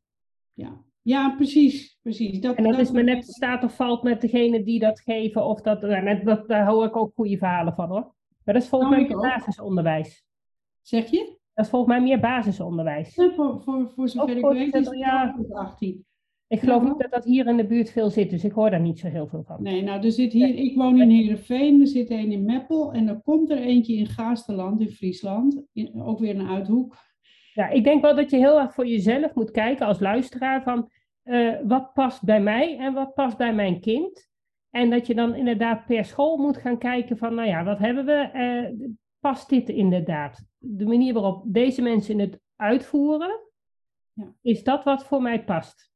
[0.55, 0.85] Ja.
[1.03, 1.98] ja, precies.
[2.15, 2.41] Precies.
[2.41, 5.45] Dat, En dat is maar net staat of valt met degene die dat geven.
[5.45, 8.15] Of dat, nou, net- dat, daar hou ik ook goede verhalen van hoor.
[8.45, 10.25] Maar dat is volgens Nou, mij meer basisonderwijs.
[10.83, 11.37] Zeg je?
[11.55, 13.15] Dat is volgens mij meer basisonderwijs.
[13.15, 15.35] Ja, voor, voor, voor zover ik weet is het ja.
[15.39, 16.07] ook tot 18.
[16.49, 16.89] Ik geloof Ja.
[16.89, 19.09] niet dat dat hier in de buurt veel zit, dus ik hoor daar niet zo
[19.09, 19.63] heel veel van.
[19.63, 23.09] Nee, nou, er zit hier, ik woon in Heerenveen, er zit een in Meppel en
[23.09, 25.63] er komt er eentje in Gaasterland in Friesland.
[25.73, 26.97] In- ook weer een uithoek.
[27.55, 30.91] Ja, ik denk wel dat je heel erg voor jezelf moet kijken als luisteraar van
[31.29, 34.29] eh, wat past bij mij en wat past bij mijn kind.
[34.71, 38.05] En dat je dan inderdaad per school moet gaan kijken van, nou ja, wat hebben
[38.05, 38.13] we?
[38.13, 38.89] Eh,
[39.21, 40.45] past dit inderdaad?
[40.59, 43.41] De manier waarop deze mensen het uitvoeren,
[44.13, 44.33] Ja.
[44.43, 45.91] is dat wat voor mij past?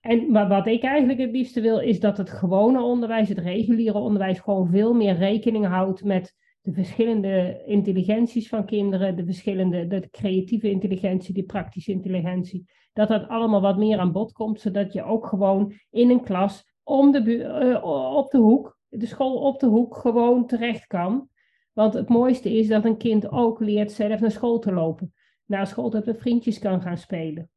[0.00, 3.98] En maar wat ik eigenlijk het liefste wil, is dat het gewone onderwijs, het reguliere
[3.98, 6.34] onderwijs, gewoon veel meer rekening houdt met
[6.64, 12.64] de verschillende intelligenties van kinderen, de verschillende, de creatieve intelligentie, de praktische intelligentie.
[12.92, 16.72] Dat dat allemaal wat meer aan bod komt, zodat je ook gewoon in een klas
[16.82, 17.84] om de, eh,
[18.16, 21.28] op de hoek, de school op de hoek, gewoon terecht kan.
[21.72, 25.14] Want het mooiste is dat een kind ook leert zelf naar school te lopen.
[25.44, 27.50] Naar school dat met vriendjes kan gaan spelen.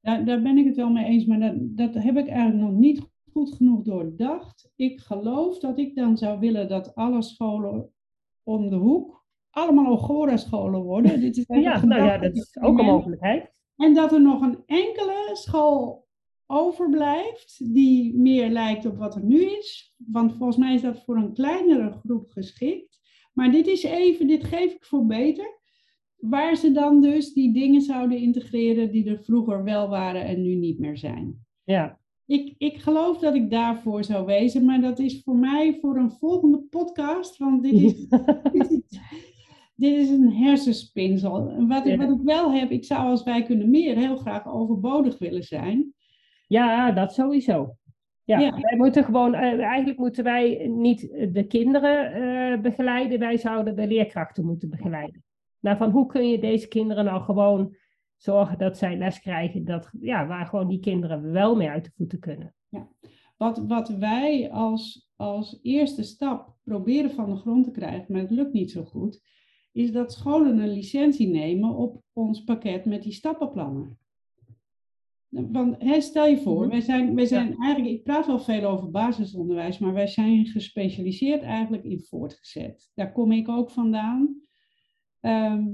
[0.00, 2.78] Daar, daar ben ik het wel mee eens, maar dat, dat heb ik eigenlijk nog
[2.78, 4.70] niet goed genoeg doordacht.
[4.76, 7.91] Ik geloof dat ik dan zou willen dat alle scholen
[8.44, 11.20] om de hoek allemaal Agora-scholen worden.
[11.20, 13.60] Dit is Ja, nou ja, dat is ook een mogelijkheid.
[13.76, 16.06] En dat er nog een enkele school
[16.46, 19.94] overblijft die meer lijkt op wat er nu is.
[19.96, 23.00] Want volgens mij is dat voor een kleinere groep geschikt.
[23.32, 25.60] Maar dit is even, dit geef ik voor beter.
[26.16, 30.54] Waar ze dan dus die dingen zouden integreren die er vroeger wel waren en nu
[30.54, 31.46] niet meer zijn.
[31.64, 35.96] Ja, Ik, ik geloof dat ik daarvoor zou wezen, maar dat is voor mij voor
[35.96, 37.36] een volgende podcast.
[37.36, 38.08] Want dit is,
[38.52, 38.98] dit is,
[39.74, 41.48] dit is een hersenspinsel.
[41.50, 44.46] En wat, ik, wat ik wel heb, ik zou als wij kunnen meer heel graag
[44.46, 45.94] overbodig willen zijn.
[46.46, 47.76] ja dat sowieso.
[48.24, 48.60] Ja, Ja.
[48.60, 51.00] wij moeten gewoon, eh, eigenlijk moeten wij niet
[51.32, 55.24] de kinderen eh, begeleiden, wij zouden de leerkrachten moeten begeleiden.
[55.60, 57.76] Nou, van hoe kun je deze kinderen nou gewoon
[58.22, 61.90] zorgen dat zij les krijgen, dat, ja, waar gewoon die kinderen wel mee uit de
[61.96, 62.54] voeten kunnen.
[63.36, 68.30] Wat, wat wij als, als eerste stap proberen van de grond te krijgen, maar het
[68.30, 69.22] lukt niet zo goed,
[69.72, 73.98] is dat scholen een licentie nemen op ons pakket met die stappenplannen.
[75.28, 76.70] Want hè, stel je voor, Mhm.
[76.70, 81.42] wij zijn, wij zijn eigenlijk, ik praat wel veel over basisonderwijs, maar wij zijn gespecialiseerd
[81.42, 82.90] eigenlijk in voortgezet.
[82.94, 84.40] Daar kom ik ook vandaan.
[85.20, 85.68] Ehm,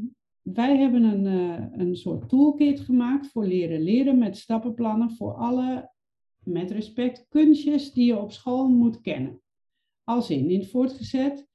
[0.54, 5.90] wij hebben een, eh, een soort toolkit gemaakt voor leren leren met stappenplannen voor alle,
[6.44, 9.40] met respect, kunstjes die je op school moet kennen.
[10.04, 11.48] Als in, in het voortgezet,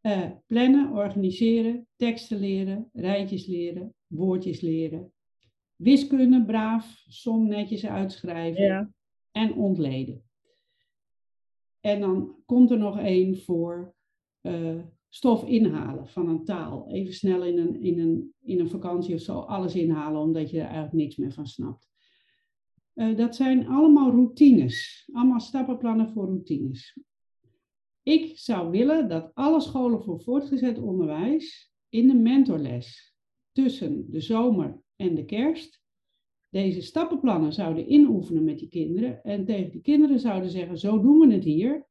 [0.00, 5.12] eh, plannen, organiseren, teksten leren, rijtjes leren, woordjes leren.
[5.76, 8.90] Wiskunde, braaf, som netjes uitschrijven Ja,
[9.32, 10.22] en ontleden.
[11.80, 13.94] En dan komt er nog één voor
[14.40, 14.78] eh,
[15.08, 16.90] stof inhalen van een taal.
[16.90, 20.58] Even snel in een, in, een, in een vakantie of zo alles inhalen, omdat je
[20.58, 21.88] er eigenlijk niks meer van snapt.
[22.94, 26.98] Uh, dat zijn allemaal routines, allemaal stappenplannen voor routines.
[28.02, 33.16] Ik zou willen dat alle scholen voor voortgezet onderwijs in de mentorles
[33.52, 35.82] tussen de zomer en de kerst
[36.50, 41.18] deze stappenplannen zouden inoefenen met die kinderen en tegen die kinderen zouden zeggen, zo doen
[41.18, 41.86] we het hier.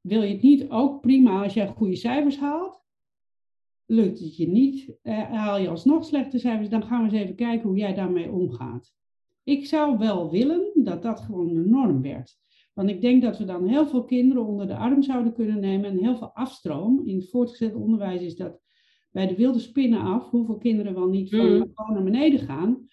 [0.00, 2.82] Wil je het niet ook prima als je goede cijfers haalt?
[3.86, 7.34] Lukt het je niet, eh, haal je alsnog slechte cijfers, dan gaan we eens even
[7.34, 8.94] kijken hoe jij daarmee omgaat.
[9.44, 12.38] Ik zou wel willen dat dat gewoon de norm werd.
[12.74, 15.90] Want ik denk dat we dan heel veel kinderen onder de arm zouden kunnen nemen
[15.90, 17.02] en heel veel afstroom.
[17.04, 18.60] In het voortgezet onderwijs is dat
[19.10, 21.72] bij de wilde spinnen af, hoeveel kinderen wel niet van mm.
[21.74, 22.88] naar beneden gaan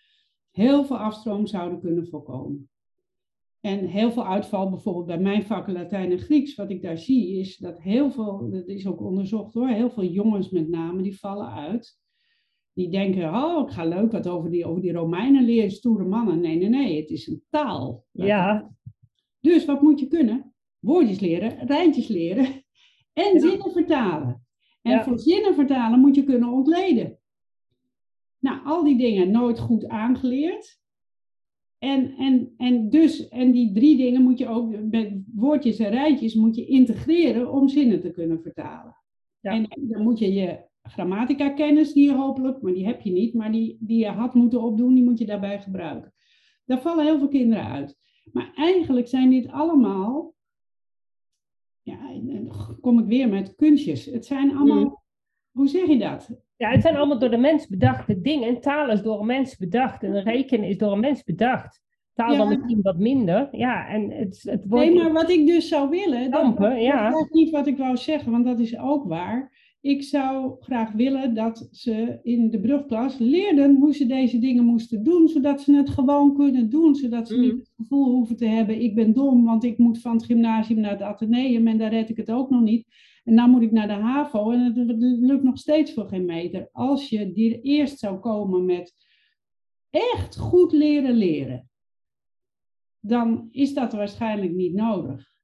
[0.58, 2.70] heel veel afstroom zouden kunnen voorkomen.
[3.68, 7.40] En heel veel uitval, bijvoorbeeld bij mijn vakken Latijn en Grieks, wat ik daar zie,
[7.40, 11.20] is dat heel veel, dat is ook onderzocht hoor, heel veel jongens met name, die
[11.20, 12.00] vallen uit.
[12.74, 16.40] Die denken, oh, ik ga leuk wat over die, over die Romeinen leren, stoere mannen.
[16.40, 18.06] Nee, nee, nee, het is een taal.
[18.12, 18.72] Ja.
[19.40, 20.54] Dus wat moet je kunnen?
[20.80, 22.46] Woordjes leren, rijntjes leren
[23.14, 24.46] en zinnen vertalen.
[24.82, 27.20] En voor zinnen vertalen moet je kunnen ontleden.
[28.40, 30.80] Nou, al die dingen nooit goed aangeleerd.
[31.80, 36.36] En, en, en, dus, en die drie dingen moet je ook met woordjes en rijtjes
[36.36, 38.96] moet je integreren om zinnen te kunnen vertalen.
[39.40, 39.52] Ja.
[39.52, 43.34] En dan moet je je grammatica kennis, die je hopelijk, maar die heb je niet,
[43.34, 46.14] maar die, die je had moeten opdoen, die moet je daarbij gebruiken.
[46.66, 47.98] Daar vallen heel veel kinderen uit.
[48.32, 50.34] Maar eigenlijk zijn dit allemaal,
[51.82, 52.52] ja, dan
[52.82, 54.06] kom ik weer met kunstjes.
[54.06, 55.02] Het zijn allemaal, mm.
[55.52, 56.46] hoe zeg je dat?
[56.58, 58.62] Ja, het zijn allemaal door de mens bedachte dingen.
[58.62, 61.82] Taal is door een mens bedacht en rekenen is door een mens bedacht.
[62.14, 63.48] Taal dan misschien wat minder.
[63.52, 64.86] Ja, en het, het wordt...
[64.86, 67.10] Nee, maar wat ik dus zou willen, dampen, dat, ja.
[67.10, 69.66] dat is niet wat ik wou zeggen, want dat is ook waar.
[69.82, 75.04] Ik zou graag willen dat ze in de brugklas leerden hoe ze deze dingen moesten
[75.04, 77.58] doen, zodat ze het gewoon kunnen doen, zodat ze niet mm.
[77.58, 80.92] het gevoel hoeven te hebben, ik ben dom, want ik moet van het gymnasium naar
[80.92, 82.88] het ateneum en daar red ik het ook nog niet.
[83.28, 86.70] En dan moet ik naar de HAVO en het lukt nog steeds voor geen meter.
[86.72, 88.94] Als je die eerst zou komen met
[89.90, 91.70] echt goed leren leren,
[93.00, 95.36] dan is dat waarschijnlijk niet nodig.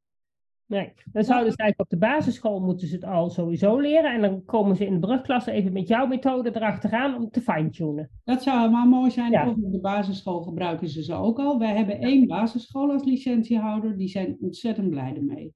[0.66, 4.14] Nee, dan zouden ze eigenlijk op de basisschool moeten ze het al sowieso leren.
[4.14, 8.10] En dan komen ze in de brugklasse even met jouw methode erachteraan om te fine-tunen.
[8.24, 9.32] Dat zou helemaal mooi zijn.
[9.32, 9.50] Ja.
[9.50, 11.60] Op de basisschool gebruiken ze ze ook al.
[11.60, 13.98] Wij hebben één basisschool als licentiehouder.
[13.98, 15.54] Die zijn ontzettend blij ermee.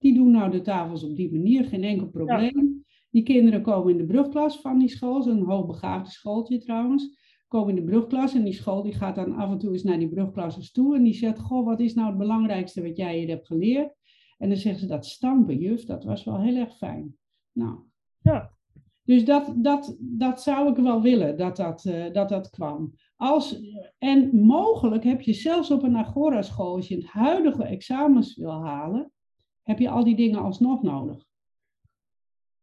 [0.00, 2.84] Die doen nou de tafels op die manier, geen enkel probleem.
[3.10, 7.18] Die kinderen komen in de brugklas van die school, zo'n hoogbegaafde schooltje trouwens.
[7.48, 9.98] Komen in de brugklas en die school die gaat dan af en toe eens naar
[9.98, 10.96] die brugklasses toe.
[10.96, 13.94] En die zegt, goh, wat is nou het belangrijkste wat jij hier hebt geleerd?
[14.38, 17.16] En dan zeggen ze dat stampen, juf, dat was wel heel erg fijn.
[17.52, 17.78] Nou,
[18.22, 18.50] ja.
[19.04, 22.94] Dus dat, dat, dat zou ik wel willen, dat dat, uh, dat, dat kwam.
[23.16, 23.60] Als,
[23.98, 29.12] en mogelijk heb je zelfs op een Agora-school, als je het huidige examens wil halen,
[29.70, 31.28] heb je al die dingen alsnog nodig.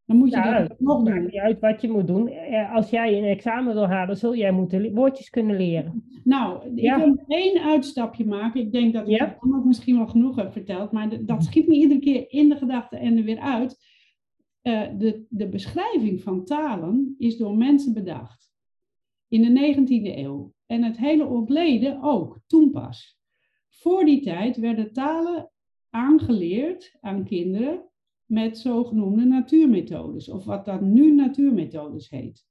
[0.05, 1.21] Dan moet je ja, dat nog doen.
[1.21, 2.27] niet uit wat je moet doen.
[2.27, 6.03] Eh, als jij een examen wil halen, zul jij moeten woordjes kunnen leren.
[6.23, 8.61] Nou, ik wil één uitstapje maken.
[8.61, 9.37] Ik denk dat ik ja.
[9.39, 12.99] dat misschien wel genoeg heb verteld, maar dat schiet me iedere keer in de gedachten
[12.99, 13.85] en er weer uit.
[14.63, 18.51] Uh, de, de beschrijving van talen is door mensen bedacht.
[19.27, 20.53] In de 19e eeuw.
[20.65, 23.19] En het hele ontleden ook, toen pas.
[23.69, 25.51] Voor die tijd werden talen
[25.89, 27.83] aangeleerd aan kinderen
[28.25, 32.45] met zogenoemde natuurmethodes, of wat dan nu natuurmethodes heet.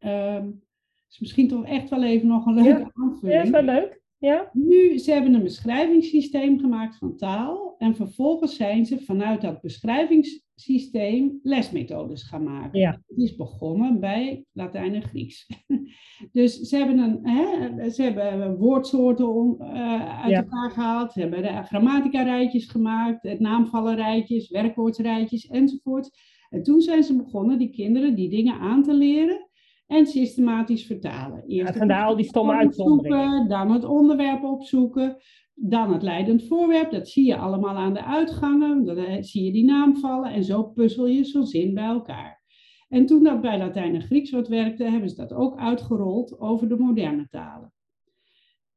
[0.00, 0.62] Um,
[1.10, 3.36] is misschien toch echt wel even nog een leuke ja, aanvulling.
[3.36, 3.99] Ja, is wel leuk.
[4.20, 4.50] Ja.
[4.52, 11.38] Nu, ze hebben een beschrijvingssysteem gemaakt van taal en vervolgens zijn ze vanuit dat beschrijvingssysteem
[11.42, 12.80] lesmethodes gaan maken.
[12.80, 13.02] Ja.
[13.06, 15.46] Het is begonnen bij Latijn en Grieks.
[16.32, 21.62] dus ze hebben, een, hè, ze hebben woordsoorten uh, uit elkaar gehaald, ze hebben de
[21.62, 26.10] grammatica-rijtjes gemaakt, het naamvallenrijtjes, werkwoordsrijtjes enzovoort.
[26.50, 29.49] En toen zijn ze begonnen die kinderen die dingen aan te leren
[29.90, 31.44] en systematisch vertalen.
[31.46, 33.48] Eerst ja, daar al die stomme uitzonderingen.
[33.48, 35.16] Dan het onderwerp opzoeken,
[35.54, 36.90] dan het leidend voorwerp.
[36.90, 40.44] Dat zie je allemaal aan de uitgangen, dan eh, zie je die naam vallen en
[40.44, 42.42] zo puzzel je zo'n zin bij elkaar.
[42.88, 46.68] En toen dat bij Latijn en Grieks wat werkte, hebben ze dat ook uitgerold over
[46.68, 47.72] de moderne talen.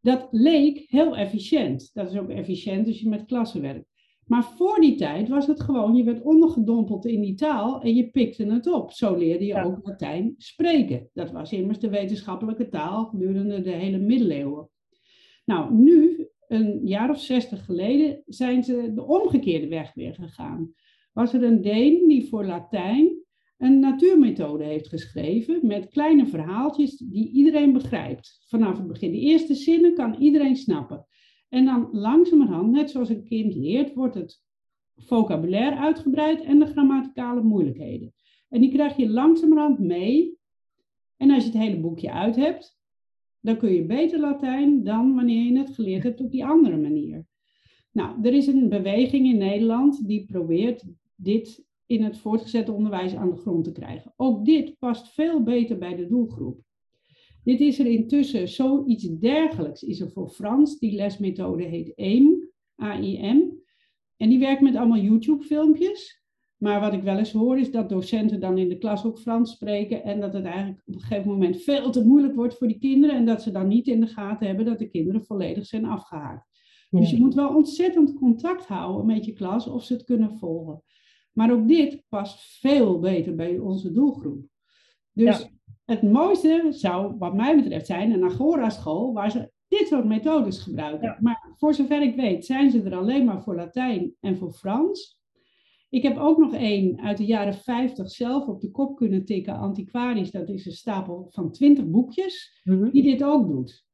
[0.01, 1.89] Dat leek heel efficiënt.
[1.93, 3.92] Dat is ook efficiënt als je met klassen werkt.
[4.25, 8.09] Maar voor die tijd was het gewoon, je werd ondergedompeld in die taal en je
[8.09, 8.91] pikte het op.
[8.91, 11.09] Zo leerde je ook Latijn spreken.
[11.13, 14.69] Dat was immers de wetenschappelijke taal gedurende de hele middeleeuwen.
[15.45, 20.73] Nou, nu, een jaar of zestig geleden, zijn ze de omgekeerde weg weer gegaan.
[21.13, 23.23] Was er een Deen die voor Latijn
[23.57, 28.43] een natuurmethode heeft geschreven met kleine verhaaltjes die iedereen begrijpt.
[28.47, 29.11] Vanaf het begin.
[29.11, 31.05] De eerste zinnen kan iedereen snappen.
[31.53, 34.43] En dan langzamerhand, net zoals een kind leert, wordt het
[34.95, 38.13] vocabulaire uitgebreid en de grammaticale moeilijkheden.
[38.49, 40.37] En die krijg je langzamerhand mee.
[41.17, 42.79] En als je het hele boekje uit hebt,
[43.39, 47.25] dan kun je beter Latijn dan wanneer je het geleerd hebt op die andere manier.
[47.91, 50.85] Nou, er is een beweging in Nederland die probeert
[51.15, 54.13] dit in het voortgezet onderwijs aan de grond te krijgen.
[54.15, 56.61] Ook dit past veel beter bij de doelgroep.
[57.43, 60.79] Dit is er intussen zoiets dergelijks is er voor Frans.
[60.79, 62.49] Die lesmethode heet AIM,
[62.83, 63.51] A-I-M.
[64.17, 66.21] En die werkt met allemaal YouTube-filmpjes.
[66.57, 69.51] Maar wat ik wel eens hoor is dat docenten dan in de klas ook Frans
[69.51, 72.79] spreken en dat het eigenlijk op een gegeven moment veel te moeilijk wordt voor die
[72.79, 75.85] kinderen en dat ze dan niet in de gaten hebben dat de kinderen volledig zijn
[75.85, 76.47] afgehaakt.
[76.89, 80.83] Dus je moet wel ontzettend contact houden met je klas of ze het kunnen volgen.
[81.31, 84.45] Maar ook dit past veel beter bij onze doelgroep.
[85.11, 85.49] Dus
[85.85, 91.17] het mooiste zou, wat mij betreft, zijn een Agora-school waar ze dit soort methodes gebruiken.
[91.19, 95.21] Maar voor zover ik weet, zijn ze er alleen maar voor Latijn en voor Frans.
[95.89, 99.55] Ik heb ook nog één uit de jaren 50 zelf op de kop kunnen tikken,
[99.55, 100.31] antiquarisch.
[100.31, 102.89] Dat is een stapel van 20 boekjes, mhm.
[102.89, 103.85] die dit ook doet.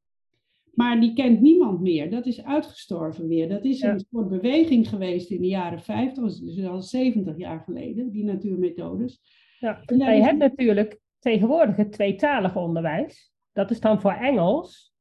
[0.74, 2.10] Maar die kent niemand meer.
[2.10, 3.50] Dat is uitgestorven weer.
[3.50, 8.12] Dat is een soort beweging geweest in de jaren 50, dus al 70 jaar geleden,
[8.12, 9.22] die natuurmethodes.
[9.60, 9.84] Ja.
[9.88, 13.34] je hebt natuurlijk tegenwoordig het tweetalig onderwijs.
[13.52, 14.94] Dat is dan voor Engels.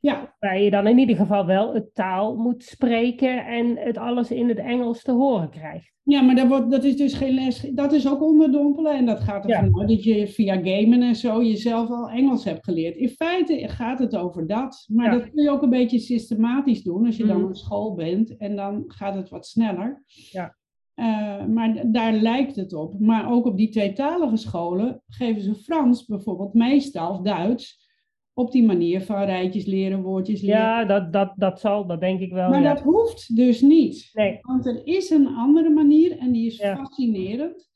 [0.00, 0.36] Ja.
[0.38, 4.48] Waar je dan in ieder geval wel het taal moet spreken en het alles in
[4.48, 5.96] het Engels te horen krijgt.
[6.02, 7.60] Ja, maar dat, wordt, dat is dus geen les.
[7.60, 8.96] Dat is ook onderdompelen.
[8.96, 9.78] En dat gaat ervan ja.
[9.78, 12.96] uit dat je via gamen en zo jezelf al Engels hebt geleerd.
[12.96, 14.84] In feite gaat het over dat.
[14.92, 17.46] Maar dat kun je ook een beetje systematisch doen als je dan mhm.
[17.46, 18.36] op school bent.
[18.36, 20.02] En dan gaat het wat sneller.
[20.06, 20.56] Ja.
[20.98, 23.00] Uh, maar daar lijkt het op.
[23.00, 27.86] Maar ook op die tweetalige scholen geven ze Frans bijvoorbeeld meestal, Duits
[28.32, 30.60] op die manier van rijtjes leren, woordjes leren.
[30.60, 32.50] Ja, dat, dat, dat zal, dat denk ik wel.
[32.50, 34.10] Maar dat hoeft dus niet.
[34.12, 34.38] Nee.
[34.40, 37.70] Want er is een andere manier en die is fascinerend.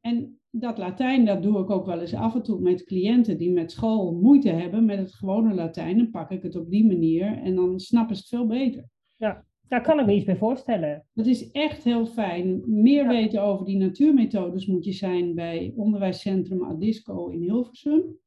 [0.00, 3.50] En dat Latijn, dat doe ik ook wel eens af en toe met cliënten die
[3.50, 5.96] met school moeite hebben met het gewone Latijn.
[5.96, 8.88] Dan pak ik het op die manier en dan snappen ze het veel beter.
[9.16, 11.04] Ja, daar kan ik me iets bij voorstellen.
[11.12, 12.62] Dat is echt heel fijn.
[12.66, 18.18] Meer weten over die natuurmethodes moet je zijn bij onderwijscentrum Adisco in Hilversum.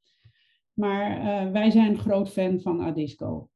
[0.73, 3.49] Maar uh, wij zijn groot fan van Adisco.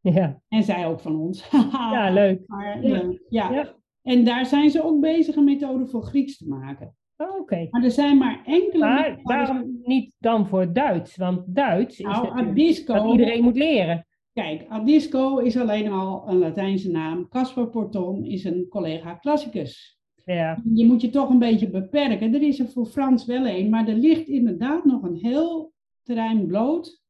[0.00, 0.40] Ja.
[0.48, 1.50] En zij ook van ons.
[1.72, 2.42] ja, leuk.
[2.46, 3.12] Maar, ja.
[3.28, 3.50] Ja.
[3.50, 3.74] ja.
[4.02, 6.96] En daar zijn ze ook bezig een methode voor Grieks te maken.
[7.16, 7.66] Oh, Oké.
[7.70, 8.84] Maar er zijn maar enkele.
[8.84, 11.16] Maar waarom niet dan voor Duits?
[11.16, 14.06] Want Duits is nou, Adisco, dat iedereen moet leren.
[14.38, 17.28] Kijk, Adisco is alleen al een Latijnse naam.
[17.28, 20.00] Caspar Porton is een collega classicus.
[20.24, 20.62] Ja.
[20.74, 22.34] Je moet je toch een beetje beperken.
[22.34, 25.72] Er is er voor Frans wel een, maar er ligt inderdaad nog een heel
[26.02, 27.02] terrein bloot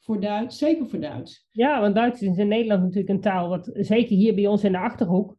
[0.00, 1.48] voor Duits, zeker voor Duits.
[1.50, 4.72] Ja, want Duits is in Nederland natuurlijk een taal, wat zeker hier bij ons in
[4.72, 5.36] de Achterhoek,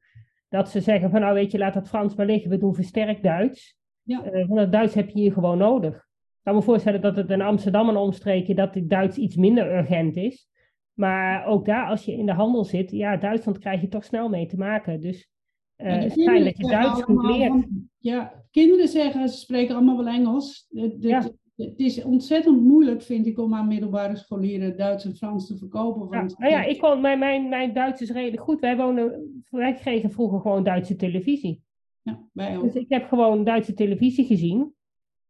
[0.50, 3.24] dat ze zeggen van nou weet je, laat dat Frans maar liggen, we doen versterkt
[3.24, 3.78] Duits.
[4.04, 4.26] Ja.
[4.26, 5.96] Uh, want dat Duits heb je hier gewoon nodig.
[5.96, 9.78] Ik kan me voorstellen dat het in Amsterdam en omstreken dat het Duits iets minder
[9.78, 10.52] urgent is.
[10.94, 14.30] Maar ook daar, als je in de handel zit, ja, Duitsland krijg je toch snel
[14.30, 15.02] mee te maken.
[15.02, 15.30] Dus
[15.78, 17.68] uh, het is fijn dat je Duits goed leert.
[17.98, 20.66] Ja, kinderen zeggen, ze spreken allemaal wel Engels.
[20.70, 21.22] De, de, ja
[21.56, 26.10] het is ontzettend moeilijk, vind ik, om aan middelbare scholieren Duits en Frans te verkopen.
[26.10, 28.60] Want ja, nou ja, ik kon, mijn, mijn, mijn Duits is redelijk goed.
[28.60, 31.62] Wij, wonen, wij kregen vroeger gewoon Duitse televisie.
[32.02, 32.64] Ja, wij ook.
[32.64, 34.74] Dus ik heb gewoon Duitse televisie gezien.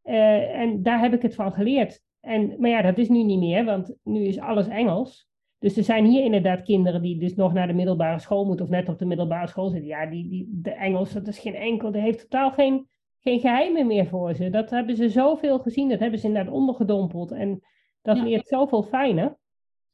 [0.04, 2.02] Uh, en daar heb ik het van geleerd.
[2.20, 5.28] En, maar ja, dat is nu niet meer, want nu is alles Engels.
[5.64, 8.72] Dus er zijn hier inderdaad kinderen die dus nog naar de middelbare school moeten of
[8.72, 9.88] net op de middelbare school zitten.
[9.88, 12.88] Ja, die, die, de Engels, dat is geen enkel, dat heeft totaal geen
[13.24, 14.50] geen geheimen meer voor ze.
[14.50, 17.32] Dat hebben ze zoveel gezien, dat hebben ze inderdaad ondergedompeld.
[17.32, 17.62] En
[18.02, 18.24] dat ja.
[18.24, 19.38] leert zoveel fijner.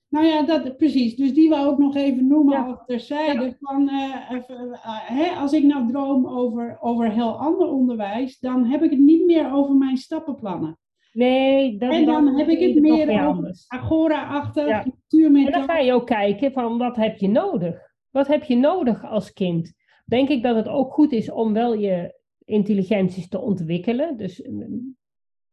[0.07, 1.15] Nou ja, dat, precies.
[1.15, 2.65] Dus die wou ik nog even noemen ja.
[2.65, 3.57] als terzijde.
[3.59, 8.65] Van, uh, even, uh, hè, als ik nou droom over, over heel ander onderwijs, dan
[8.65, 10.77] heb ik het niet meer over mijn stappenplannen.
[11.11, 14.85] Nee, dat, en dan, heb ik het meer over agora-achtig, ja.
[15.09, 17.75] En dan ga je ook kijken van wat heb je nodig?
[18.09, 19.73] Wat heb je nodig als kind?
[20.05, 24.17] Denk ik dat het ook goed is om wel je intelligenties te ontwikkelen.
[24.17, 24.43] Dus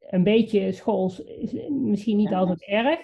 [0.00, 3.00] een beetje schools is misschien niet altijd erg.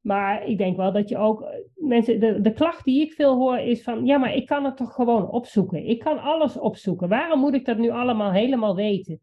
[0.00, 1.44] Maar ik denk wel dat je ook
[1.74, 4.76] mensen, de, de klacht die ik veel hoor is van, ja, maar ik kan het
[4.76, 5.86] toch gewoon opzoeken.
[5.86, 7.08] Ik kan alles opzoeken.
[7.08, 9.20] Waarom moet ik dat nu allemaal helemaal weten?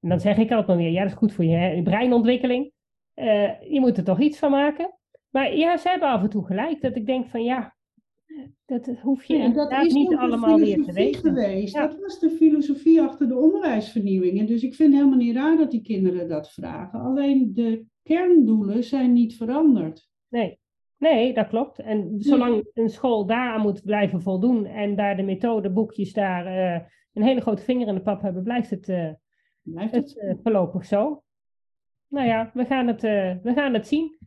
[0.00, 2.72] En dan zeg ik altijd maar weer, ja, dat is goed voor je, breinontwikkeling.
[3.14, 4.94] Uh, je moet er toch iets van maken.
[5.30, 7.76] Maar ja, ze hebben af en toe gelijk dat ik denk van, ja,
[8.64, 11.20] Dat hoef je ja, dat is niet allemaal weer te weten.
[11.20, 11.74] Geweest.
[11.74, 14.38] Dat was de filosofie achter de onderwijsvernieuwing.
[14.38, 17.00] En dus ik vind het helemaal niet raar dat die kinderen dat vragen.
[17.00, 20.08] Alleen de kerndoelen zijn niet veranderd.
[20.28, 20.58] Nee,
[20.98, 21.78] nee dat klopt.
[21.78, 26.80] En zolang een school daaraan moet blijven voldoen en daar de methodeboekjes daar uh,
[27.12, 29.10] een hele grote vinger in de pap hebben, blijft het, uh,
[29.72, 31.22] blijft het, het uh, voorlopig zo.
[32.08, 33.00] Nou ja, we gaan het,
[33.42, 34.18] we gaan het zien.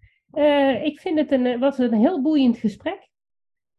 [0.84, 3.12] ik vind het een, was een heel boeiend gesprek.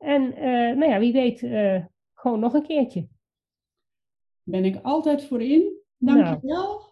[0.03, 1.85] En uh, nou ja, wie weet, uh,
[2.15, 3.09] gewoon nog een keertje.
[4.43, 5.81] Ben ik altijd voor in.
[5.97, 6.83] Dankjewel nou,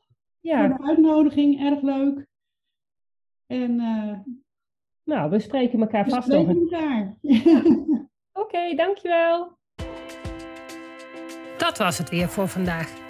[0.40, 0.68] ja.
[0.68, 2.26] voor de uitnodiging, erg leuk.
[3.46, 4.18] En uh,
[5.04, 6.72] nou, we spreken elkaar we vast spreken nog.
[6.72, 7.16] elkaar.
[7.82, 9.58] Oké, okay, dankjewel.
[11.58, 13.09] Dat was het weer voor vandaag.